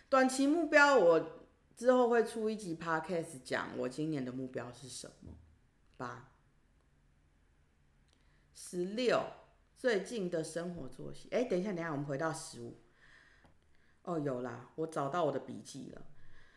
[0.09, 1.45] 短期目标，我
[1.75, 5.37] 之后会出一集 podcast 讲我今年的目标是什么。
[5.97, 6.31] 八
[8.55, 9.21] 十六
[9.77, 12.81] 最近的生活作息，哎，等一下，等一下，我们回到十五。
[14.01, 16.01] 哦，有啦，我找到我的笔记了。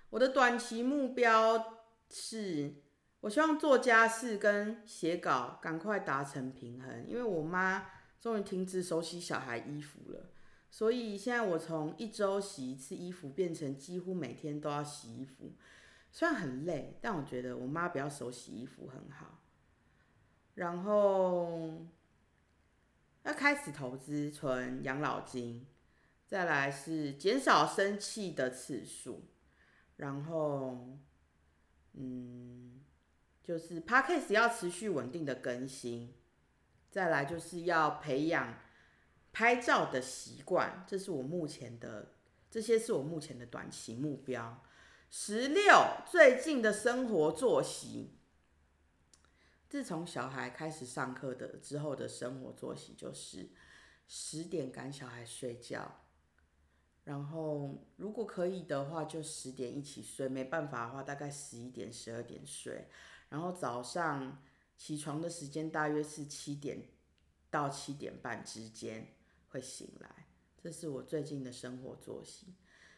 [0.09, 2.77] 我的短期目标是，
[3.21, 7.87] 我希望做家事跟写稿赶快达成平衡，因为我妈
[8.19, 10.32] 终于停止手洗小孩衣服了。
[10.75, 15.53] 所以现在我从一周洗一次衣服变成几乎每天都要洗衣服，
[16.11, 19.43] 虽然很累，但我觉得我妈比较熟洗衣服很好。
[20.55, 21.87] 然后
[23.25, 25.67] 要开始投资存养老金，
[26.27, 29.27] 再来是减少生气的次数，
[29.97, 30.97] 然后
[31.93, 32.81] 嗯，
[33.43, 36.15] 就是 p a c k a g e 要持续稳定的更新，
[36.91, 38.55] 再来就是要培养。
[39.33, 42.13] 拍照的习惯，这是我目前的，
[42.51, 44.63] 这些是我目前的短期目标。
[45.11, 45.75] 十六，
[46.07, 48.19] 最近的生活作息，
[49.69, 53.51] 自从小孩开始上课的之后的生活作息就是
[54.07, 56.01] 十点赶小孩睡觉，
[57.05, 62.89] 然后如果可以的话就十点一起睡，没办法的话大概十一点、十二点睡，
[63.31, 64.43] 然后早上
[64.77, 66.89] 起床的时间大约是七点
[67.51, 69.15] 到七点半之间。
[69.53, 70.09] 会醒来，
[70.63, 72.55] 这是我最近的生活作息。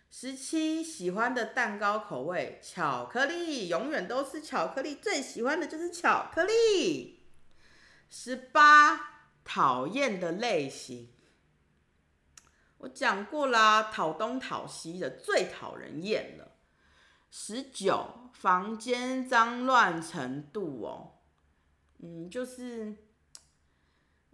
[0.08, 7.26] 十七，喜欢的蛋糕口味巧克力，永远都是巧克力，最喜欢的就是巧克力。
[8.08, 11.12] 十八，讨厌的类型，
[12.78, 16.52] 我讲过啦，讨东讨西的最讨人厌了。
[17.32, 21.18] 十九，房间脏乱程度哦，
[21.98, 22.94] 嗯，就是，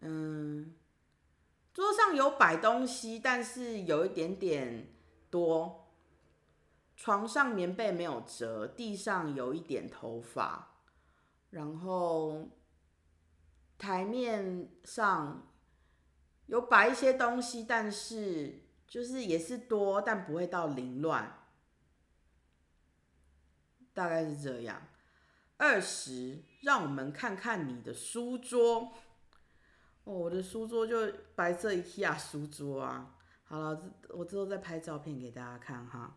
[0.02, 0.76] 嗯。
[1.72, 4.92] 桌上有摆东西，但是有一点点
[5.30, 5.88] 多。
[6.96, 10.74] 床上棉被没有折，地上有一点头发，
[11.48, 12.50] 然后
[13.78, 15.48] 台面上
[16.44, 21.46] 有摆一些东西，但是就是也是多，但不会到凌乱，
[23.94, 24.82] 大概是这样。
[25.56, 28.92] 二十，让我们看看你的书桌。
[30.04, 33.14] 哦，我的书桌就白色 IKEA 书桌啊。
[33.44, 36.16] 好了，我之后再拍照片给大家看哈。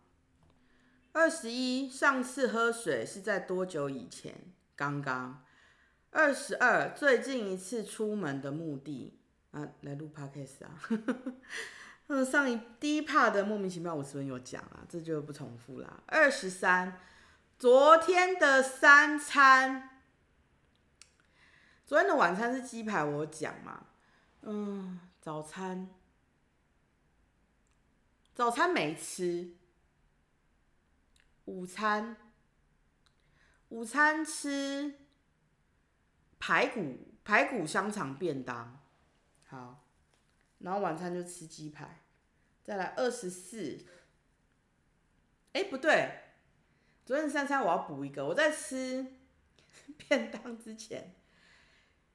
[1.12, 4.54] 二十一，上次喝水是在多久以前？
[4.76, 5.44] 刚刚。
[6.12, 9.20] 二十二，最近一次出门的目的
[9.52, 10.80] 啊，来录 podcast 啊。
[12.08, 16.04] 嗯，上一第一 part 的莫名其妙五十分有讲啊，这就不重复啦。
[16.06, 17.00] 二十三，
[17.58, 19.93] 昨天的三餐，
[21.86, 23.88] 昨天的晚餐是鸡排，我讲嘛。
[24.42, 25.90] 嗯，早餐，
[28.34, 29.56] 早餐没吃。
[31.46, 32.16] 午餐，
[33.68, 34.94] 午餐吃
[36.40, 38.82] 排骨排骨香肠便当，
[39.46, 39.86] 好，
[40.60, 42.02] 然后晚餐就吃鸡排，
[42.64, 43.86] 再来二十四，
[45.52, 46.22] 哎不对，
[47.06, 49.06] 昨天三餐我要补一个，我在吃
[49.98, 51.14] 便当之前，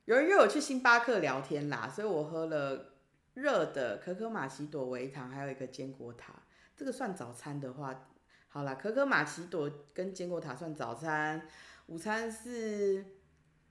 [0.08, 2.94] 有人约我去星巴克聊天啦，所以我喝了
[3.34, 6.32] 热的可可玛奇朵维糖，还有一个坚果塔，
[6.74, 8.08] 这个算早餐的话。
[8.48, 11.46] 好啦，可可玛奇朵跟坚果塔算早餐，
[11.88, 13.04] 午餐是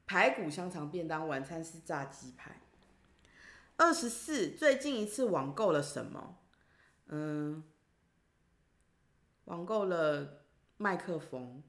[0.05, 2.61] 排骨香肠便当，晚餐是炸鸡排。
[3.77, 6.37] 二十四，最近一次网购了什么？
[7.07, 7.63] 嗯，
[9.45, 10.43] 网购了
[10.77, 11.63] 麦克风。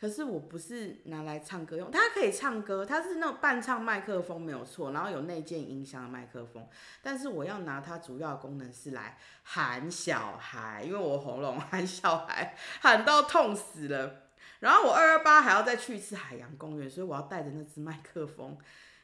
[0.00, 6.64] 可是我不是拿来唱歌用，它可以唱歌，它是那种伴唱麦克风没有错，然后有内建音箱的麦克风。
[7.02, 14.28] 但是我要拿它主要的功能是来喊小孩，因为我喉咙 喊小孩喊到痛死了。
[14.60, 18.56] 然后我二二八还要再去一次海洋公园，所以我要带着那只麦克风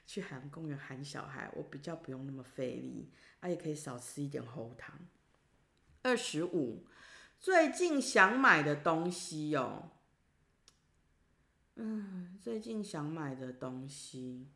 [0.07, 4.95] 去海洋公园喊小孩，我比较不用那么费力，啊也可以少吃一点喉糖。
[6.03, 6.87] 二十五，
[7.41, 9.91] 最近想买的东西哟。
[11.77, 14.49] 嗯，最近想买的东西，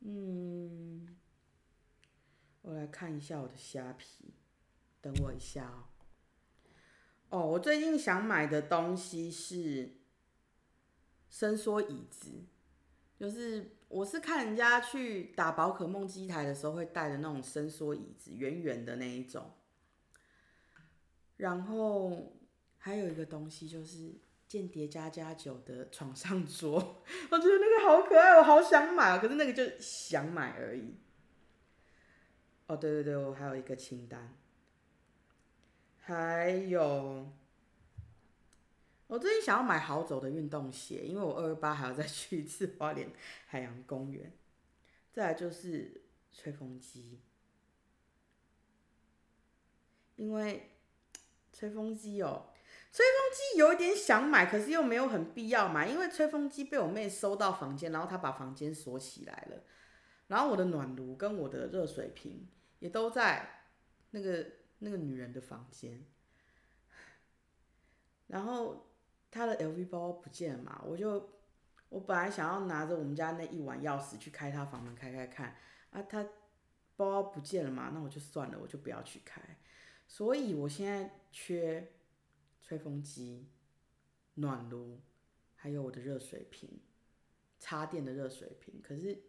[0.00, 1.16] 嗯，
[2.60, 4.34] 我来看一下我的虾皮，
[5.00, 5.84] 等我一下哦。
[7.30, 9.94] 哦，我最近想买的东西是
[11.30, 12.44] 伸缩椅子，
[13.18, 19.50] 就是我是看人家去打宝可梦机台的时候会带的那种伸缩椅子，圆圆的那一种。
[21.38, 22.36] 然后
[22.76, 24.20] 还有一个东西就是。
[24.50, 26.74] 间谍加加酒的床上桌，
[27.30, 29.18] 我觉得那个好可爱，我好想买啊！
[29.18, 30.96] 可是那个就想买而已。
[32.66, 34.34] 哦，对对对，我还有一个清单，
[35.98, 37.32] 还有
[39.06, 43.08] 我最近想要买好走的运动鞋，因为我二二八还要再去一次花莲
[43.46, 44.32] 海洋公园。
[45.12, 47.20] 再来就是吹风机，
[50.16, 50.72] 因为
[51.52, 52.46] 吹风机哦。
[52.92, 59.62] 吹风机有一点想买，可是又没有很必要买，因为吹风机被我妹收到房间，然后她把房间锁起来了。
[60.26, 62.48] 然后我的暖炉跟我的热水瓶
[62.80, 63.64] 也都在
[64.10, 64.44] 那个
[64.80, 66.04] 那个女人的房间。
[68.26, 68.88] 然后
[69.30, 71.30] 她的 LV 包包不见了嘛，我就
[71.90, 75.54] 我本来想要拿着我们家那一碗钥匙去开她房门开开看，
[75.90, 76.24] 啊，她
[76.96, 79.40] 包包不见了嘛，那我就算了，我就不要去开。
[80.08, 81.92] 所以我现在缺。
[82.70, 83.48] 吹风机、
[84.34, 85.00] 暖炉，
[85.56, 86.78] 还有我的热水瓶，
[87.58, 88.80] 插电的热水瓶。
[88.80, 89.24] 可是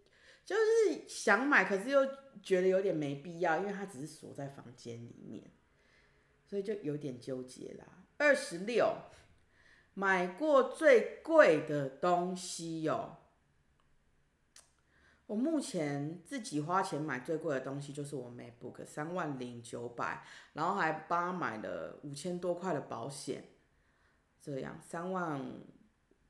[0.45, 2.05] 就是想买，可是又
[2.43, 5.51] 觉得有点没必要，因为它只是锁在房间里面，
[6.45, 8.05] 所以就有点纠结啦。
[8.17, 8.95] 二十六，
[9.95, 13.20] 买过最贵的东西哟。
[15.31, 23.45] 我目前自己花钱买最贵的东西就是我 MacBook 三万零九百，然后还帮他买了五千多块的保险，
[24.41, 25.41] 这样三万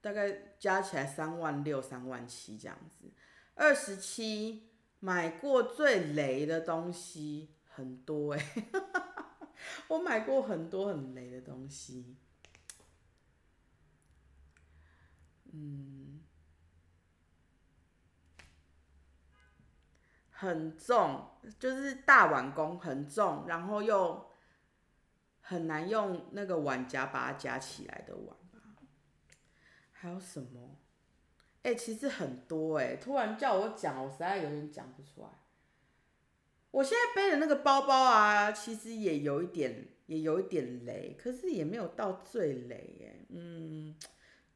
[0.01, 3.11] 大概加起来三万六三万七这样子。
[3.55, 8.45] 二十七买过最雷的东西很多哎，
[9.89, 12.17] 我买过很多很雷的东西，
[15.51, 16.20] 嗯。
[20.41, 21.23] 很重，
[21.59, 24.31] 就是大碗工很重，然后又
[25.39, 28.59] 很难用那个碗夹把它夹起来的碗吧。
[29.91, 30.79] 还有什么？
[31.61, 35.29] 哎，其实很多哎，突然叫我讲，我实在有点讲不出来。
[36.71, 43.25] 我现在背的那个包包啊，其实也有一点，也有一点雷，可是也没有到最雷耶。
[43.29, 43.95] 嗯，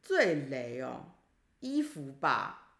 [0.01, 1.11] 最雷哦，
[1.59, 2.79] 衣服吧，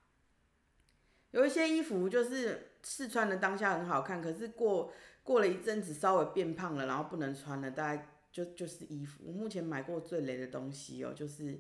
[1.30, 9.24] 有一些衣服就是试穿的当下很好看，可是过过了一阵子稍微变胖了，然后不能穿了，大概就就是衣服。
[9.26, 11.60] 我目前买过最雷的东西哦，就是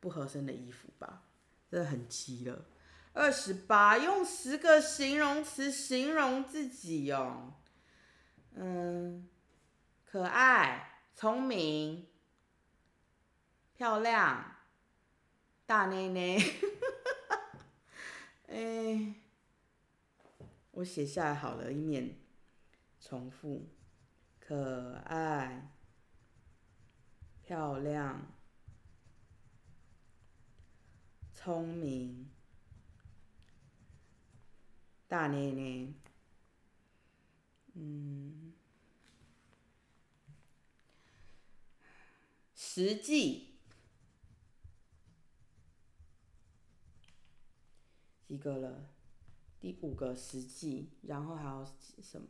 [0.00, 1.24] 不合身的衣服吧，
[1.70, 2.64] 真的很鸡了。
[3.12, 7.52] 二十八，用十个形容词形容自己哦。
[8.54, 9.28] 嗯，
[10.06, 12.06] 可爱、聪明、
[13.74, 14.56] 漂亮、
[15.66, 16.38] 大内内。
[18.48, 19.14] 哎，
[20.82, 22.18] 我写下来好了，以免
[23.00, 23.68] 重复。
[24.40, 25.70] 可爱、
[27.40, 28.26] 漂亮、
[31.32, 32.28] 聪明。
[35.06, 35.92] 大咧咧，
[37.74, 38.52] 嗯，
[42.56, 43.54] 实际
[48.26, 48.91] 几个了？
[49.62, 51.64] 第五个实际，然后还有
[52.02, 52.26] 什么？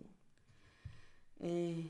[1.40, 1.86] 哎。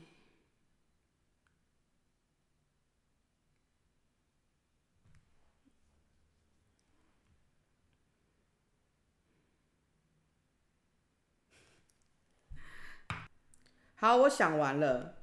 [13.95, 15.17] 好，我想完了。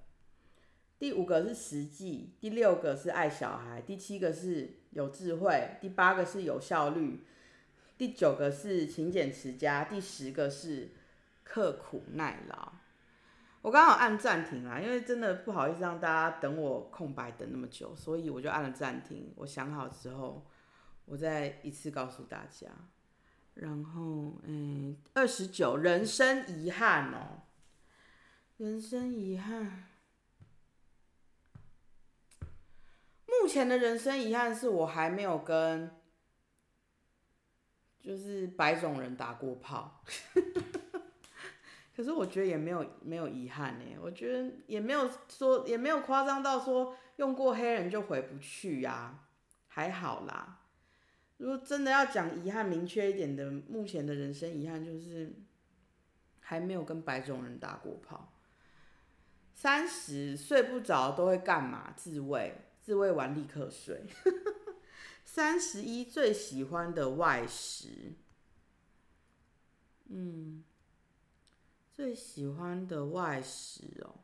[0.98, 7.24] 第五个是实际，第六个是爱小孩，第七个是有智慧，第八个是有效率，
[8.00, 10.88] 第九个是勤俭持家，第十个是
[11.44, 12.72] 刻苦耐劳。
[13.60, 19.34] 我刚好按暂停啦，因为真的不好意思让大家等我空白等那么久，所以我就按了暂停。
[19.36, 20.46] 我想好之后，
[21.04, 22.68] 我再一次告诉大家。
[23.52, 27.42] 然后，嗯，二十九，人生遗憾哦。
[28.56, 29.88] 人生遗憾，
[33.26, 35.99] 目前的人生遗憾是我还没有跟，
[38.02, 40.02] 就是白种人打过炮。
[41.96, 49.18] 可是我觉得也没有没有遗憾呢，我觉得也没有说也没有夸张到说用过黑人就回不去呀，
[49.68, 50.60] 还好啦。
[51.36, 55.32] 如果真的要讲遗憾明确一点的，目前的人生遗憾就是
[56.40, 58.32] 还没有跟白种人打过炮。
[59.54, 61.92] 三十睡不着都会干嘛？
[61.94, 64.06] 自慰，自慰完立刻睡。
[65.24, 68.14] 三十一最喜欢的外食，
[70.08, 70.64] 嗯，
[71.94, 74.20] 最喜欢的外食哦，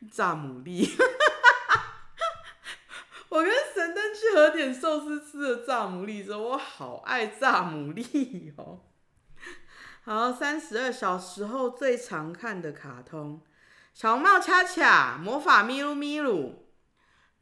[0.10, 0.90] 炸牡蛎。
[3.28, 8.80] 我跟神灯去和点寿司吃的炸牡蛎，说我好爱炸牡蛎哦。
[10.02, 13.42] 好，三十二小时候最常看的卡通，
[13.92, 16.63] 小红帽恰恰、魔法咪噜咪噜，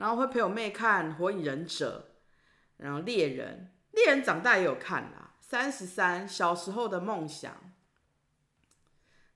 [0.03, 2.17] 然后会陪我妹看火影忍者，
[2.79, 5.37] 然后猎人，猎人长大也有看啦。
[5.39, 7.73] 三十三小时候的梦想，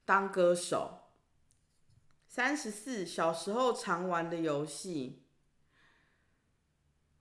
[0.05, 1.03] 当歌手。
[2.27, 5.25] 三十四小时候常玩的游戏，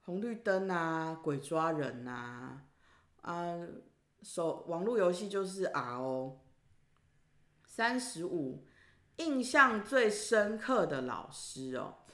[0.02, 2.64] 红绿灯啊，鬼抓人啊，
[3.22, 3.68] 啊。
[4.24, 6.40] 手网络游戏就是 RO。
[7.68, 8.66] 三十五，
[9.18, 12.05] 印象最深刻的老师哦。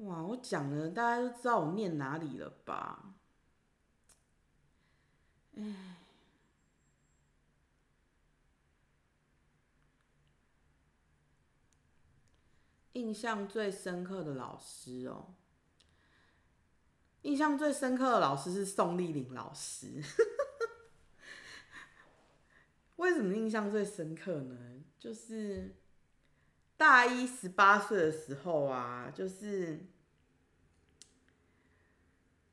[0.00, 3.14] 哇，我讲了，大家都知道我念哪里了吧？
[5.56, 5.96] 哎，
[12.92, 15.34] 印象最深刻的老师哦。
[17.22, 20.02] 印象最深刻的老师是宋丽玲老师。
[22.96, 24.82] 为什么印象最深刻呢？
[24.98, 25.76] 就是
[26.80, 29.84] 大一十八岁的时候啊，就是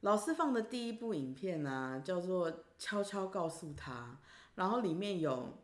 [0.01, 4.19] 老师放的第一部影片啊，叫做《悄悄告诉他》，
[4.55, 5.57] 然后里面有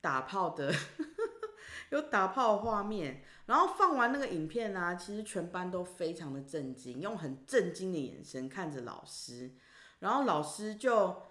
[0.00, 0.72] 打炮的。
[1.90, 9.50] 有打炮画面，然后放完那个影片啊，其实全班都非常的震惊，用很震惊的眼神看着老师，
[9.98, 11.22] 然后老师就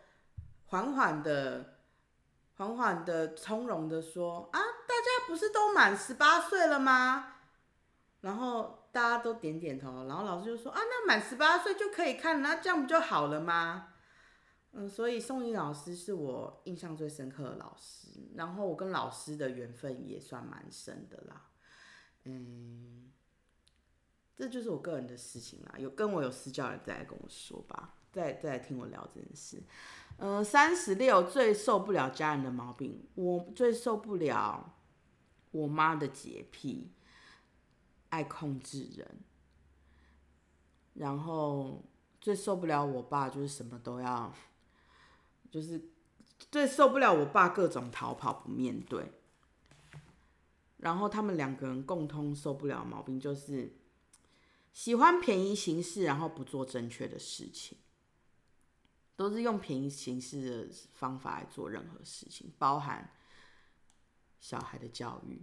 [0.65, 1.76] 缓缓的、
[2.57, 7.35] 缓缓的、从容的说：“啊，大家不是都满十八岁了吗？”
[8.21, 13.93] 然后大家都点点头，然后老师就说：“啊，那满十八岁就可以看，那这样不就好了吗？”
[14.73, 21.49] 嗯，所以宋怡老师是我印象最深刻的老师，然后我跟老师的缘分也算蛮深的啦。
[22.25, 23.11] 嗯，
[24.35, 27.93] 这就是我个人的事情啦，有跟我有私教的再来跟我说吧。
[28.11, 29.61] 再再来听我聊这件事。
[30.17, 34.73] 呃，三十六最受不了家人的毛病，我最受不了
[35.51, 36.91] 我妈的洁癖，
[38.09, 39.19] 爱控制人，
[40.95, 41.83] 然后
[42.19, 44.33] 最受不了我爸就是什么都要，
[45.51, 45.89] 就是
[46.49, 49.11] 最受不了我爸各种逃跑不面对。
[50.77, 53.75] 然后他们两个人共通受不了毛病就是
[54.73, 57.77] 喜欢便宜行事，然后不做正确的事情。
[59.17, 63.11] 都是用便宜形式的方法来做任何事情，包含
[64.39, 65.41] 小孩的教育，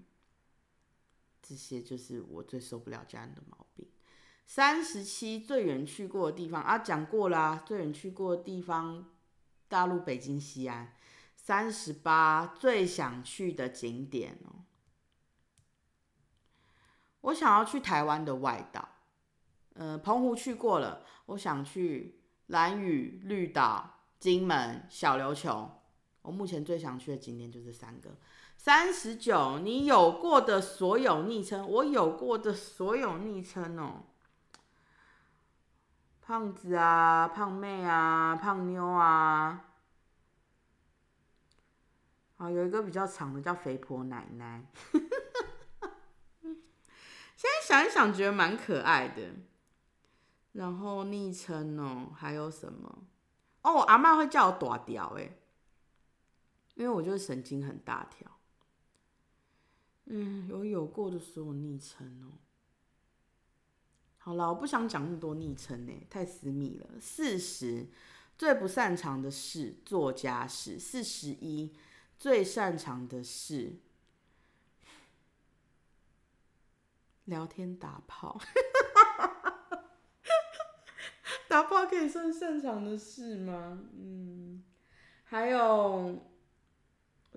[1.42, 3.90] 这些就是我最受不了家人的毛病。
[4.46, 9.10] 三十七最远去过的地方啊，讲过啦，最远去过的地方，
[9.66, 10.94] 大陆北京西安。
[11.34, 14.64] 三十八最想去的景点哦，
[17.22, 18.88] 我想要去台湾的外岛，
[19.74, 22.20] 呃，澎湖去过了，我想去。
[22.46, 25.70] 蓝屿、绿岛、金门、小琉球，
[26.22, 28.16] 我目前最想去的景点就这三个。
[28.56, 34.04] 三十九，你有过的所有昵称，我有过的所有昵称哦，
[36.22, 39.64] 胖子啊，胖妹啊，胖妞啊，
[42.36, 44.64] 啊，有一个比较长的叫肥婆奶奶，
[47.36, 49.22] 现在想一想觉得蛮可爱的。
[50.54, 53.04] 然后昵称哦，还有什么？
[53.62, 55.36] 哦，阿妈会叫我大条诶，
[56.74, 58.30] 因为我就是神经很大条。
[60.06, 62.38] 嗯，有有过的所有昵称哦。
[64.18, 66.88] 好了，我不想讲那么多昵称呢，太私密了。
[67.00, 67.88] 四十，
[68.38, 70.78] 最不擅长的事做家事。
[70.78, 71.74] 四十一，
[72.18, 73.80] 最擅长的事
[77.24, 78.40] 聊天打炮。
[81.54, 83.78] 打炮可以算擅长的事吗？
[83.96, 84.64] 嗯，
[85.22, 86.26] 还有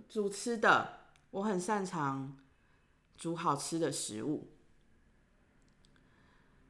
[0.09, 2.36] 煮吃的，我很擅长
[3.15, 4.47] 煮好吃的食物。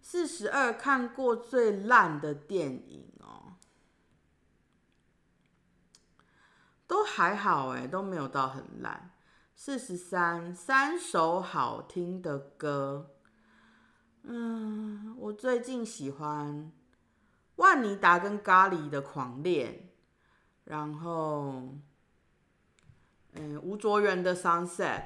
[0.01, 3.55] 四十二，看过最烂的电影哦，
[6.85, 9.11] 都还好哎，都没有到很烂。
[9.55, 13.15] 四十三，三首好听的歌，
[14.23, 16.73] 嗯，我最近喜欢。
[17.57, 19.89] 万妮达跟咖喱的狂恋，
[20.63, 21.75] 然后，
[23.33, 25.05] 嗯，吴卓源的 Sunset，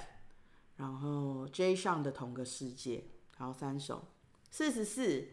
[0.76, 3.06] 然后 J 上的同个世界，
[3.38, 4.10] 好三首。
[4.50, 5.30] 四十四，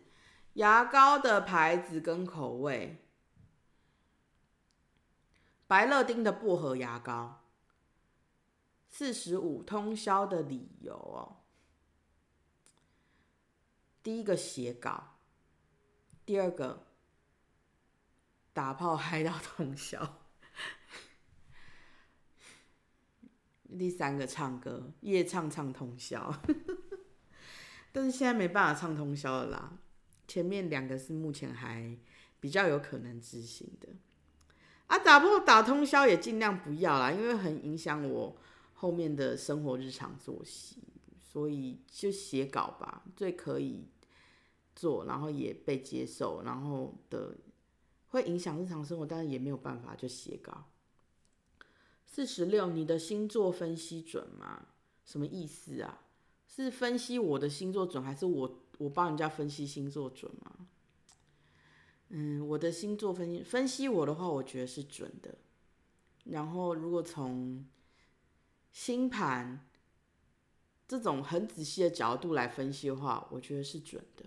[0.55, 3.05] 牙膏的牌子跟口味，
[5.67, 7.45] 白乐丁的薄荷牙膏。
[8.89, 11.43] 四十五，通宵的理由哦。
[14.03, 15.19] 第一个写稿，
[16.25, 16.88] 第二个。
[18.59, 20.17] 打炮嗨到通宵，
[23.79, 26.35] 第三个唱歌夜唱唱通宵，
[27.93, 29.79] 但是现在没办法唱通宵了啦。
[30.27, 31.97] 前面两个是目前还
[32.41, 33.91] 比较有可能执行的，
[34.89, 38.37] 啊，打破打通宵也尽量不要啦，因为很影响我
[38.75, 40.83] 后面的生活日常作息，
[41.21, 43.87] 所以就写稿吧，最可以
[44.75, 47.37] 做，然后也被接受，然后的。
[48.09, 50.65] 会影响日常生活，但是也没有办法就写稿。
[52.07, 54.67] 四十六，你的星座分析准吗？
[55.05, 56.01] 什么意思啊？
[56.47, 60.67] 是分析我的星座准，还是我我帮人家分析星座准吗？
[62.09, 65.37] 嗯，我的星座分析分析我的话，我觉得是准的。
[66.25, 67.65] 然后如果从
[68.73, 69.69] 星盘
[70.87, 74.25] 这种很仔细的角度来分析的话，我觉得是准的。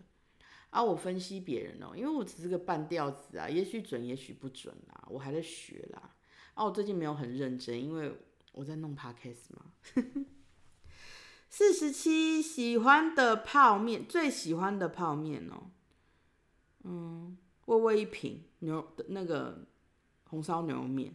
[0.72, 6.15] 啊，我分析别人哦，因为我只是个半吊子啊，也许准，也许不准啊，我还在学啦。
[6.53, 8.17] 啊，我最近没有很认真，因为
[8.53, 9.74] 我在弄 podcast 嘛。
[11.49, 15.72] 四十七，喜欢的泡面，最喜欢的泡面哦，
[16.84, 19.67] 嗯，微微一品牛的那个
[20.30, 21.13] 红烧牛肉面。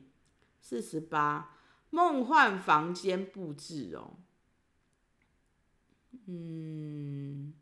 [0.60, 1.56] 四十八，
[1.88, 4.18] 梦幻房间布置哦，
[6.26, 7.54] 嗯。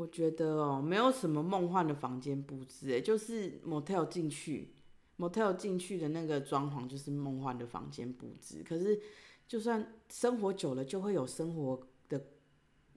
[0.00, 4.72] 我觉得哦，没有什么梦幻的房间布置，哎，就是 motel 进去
[5.18, 8.64] ，motel 进去的那个装潢就是梦幻的房间布置。
[8.66, 8.98] 可是，
[9.46, 12.18] 就算生活久了，就会有生活的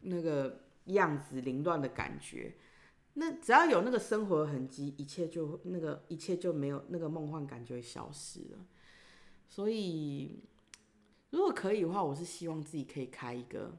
[0.04, 2.56] 那个样子凌乱的感觉。
[3.16, 8.66] 那只要有那个生活痕迹，一切就那个一切就没有那个梦幻感就会消失了。
[9.50, 10.42] 所以，
[11.32, 13.78] 如果可以的话，我是希望自己可以开一个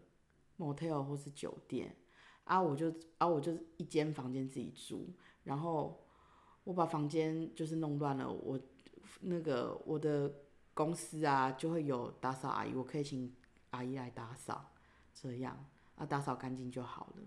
[0.59, 1.97] motel 或是酒店。
[2.45, 5.09] 啊，我就啊，我就一间房间自己住，
[5.43, 6.05] 然后
[6.65, 8.61] 我把房间就是弄乱了，我
[9.21, 10.33] 那个我的
[10.75, 13.35] 公司啊就会有打扫阿姨，我可以请
[13.71, 14.73] 阿姨来打扫，
[15.15, 15.67] 这样
[15.97, 17.23] 啊打扫干净就好了。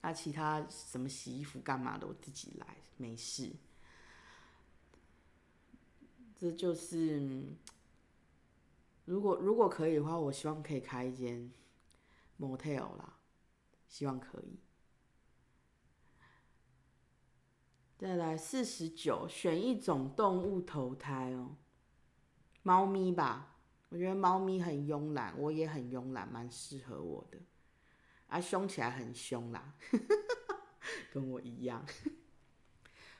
[0.00, 3.52] 啊，其他什么洗衣服干嘛的，我自己来，没事。
[6.36, 7.54] 这就是
[9.04, 11.52] 如果如果可以的话，我希望可以开一间
[12.40, 13.16] motel 啦，
[13.92, 14.58] 希望可以。
[17.98, 21.56] 再来四十九，选一种动物投胎哦，
[22.62, 23.58] 猫咪吧，
[23.90, 27.38] 我觉得猫咪很慵懒，我也很慵懒，蛮适合我的。
[28.28, 29.74] 啊，凶起来很凶啦，
[31.12, 31.84] 跟我一样。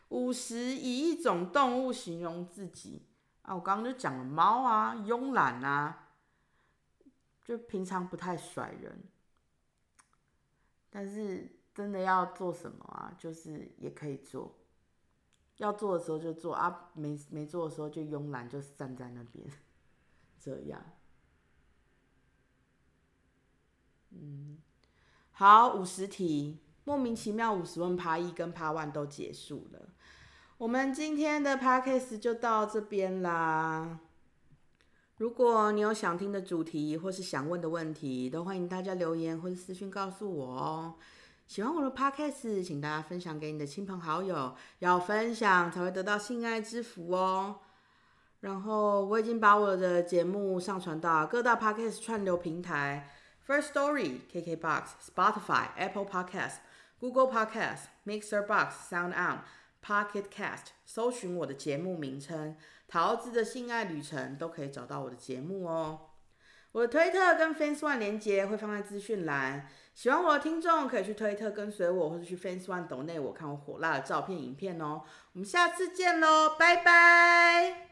[0.09, 3.07] 五十，以一种动物形容自己
[3.43, 6.15] 啊，我刚刚就讲了猫啊，慵懒啊，
[7.45, 9.05] 就平常不太甩人，
[10.95, 14.59] 但是真的要做什么啊，就是也可以做。
[15.57, 19.47] 要做的时候就做啊，没没做的时候就慵懒，就是站在那边，
[20.39, 20.85] 这样。
[24.11, 24.59] 嗯，
[25.31, 29.89] 好，五十题，莫名其妙五十问趴一跟趴 one 都结束了，
[30.59, 34.01] 我们今天的趴 case 就到这边啦。
[35.23, 40.95] 如果你有想听的主题或是想问的问题，都欢迎大家留言或者私讯告诉我哦。
[41.47, 47.61] 喜欢我的 podcast，请大家分享给你的亲朋好友，要分享才会得到性爱之福哦。
[48.41, 53.09] 然后我已经把我的节目上传到各大 podcast 串流平台
[53.47, 54.83] ，First Story、KKBox、
[55.15, 56.55] Spotify、Apple Podcast、
[56.99, 59.39] Google Podcast、Mixer Box、Sound On、
[59.85, 62.55] Pocket Cast，搜寻我的节目名称
[62.87, 66.09] 《桃子的性爱旅程》，都可以找到我的节目哦。
[66.73, 69.69] 我的推特跟 Fans One 连接会放在资讯栏。
[69.95, 75.03] 喜欢我的听众可以去推特跟随我，或者去 Fans One 抖内我看我火辣的照片影片哦。
[75.35, 77.92] 我们下次见喽，拜拜。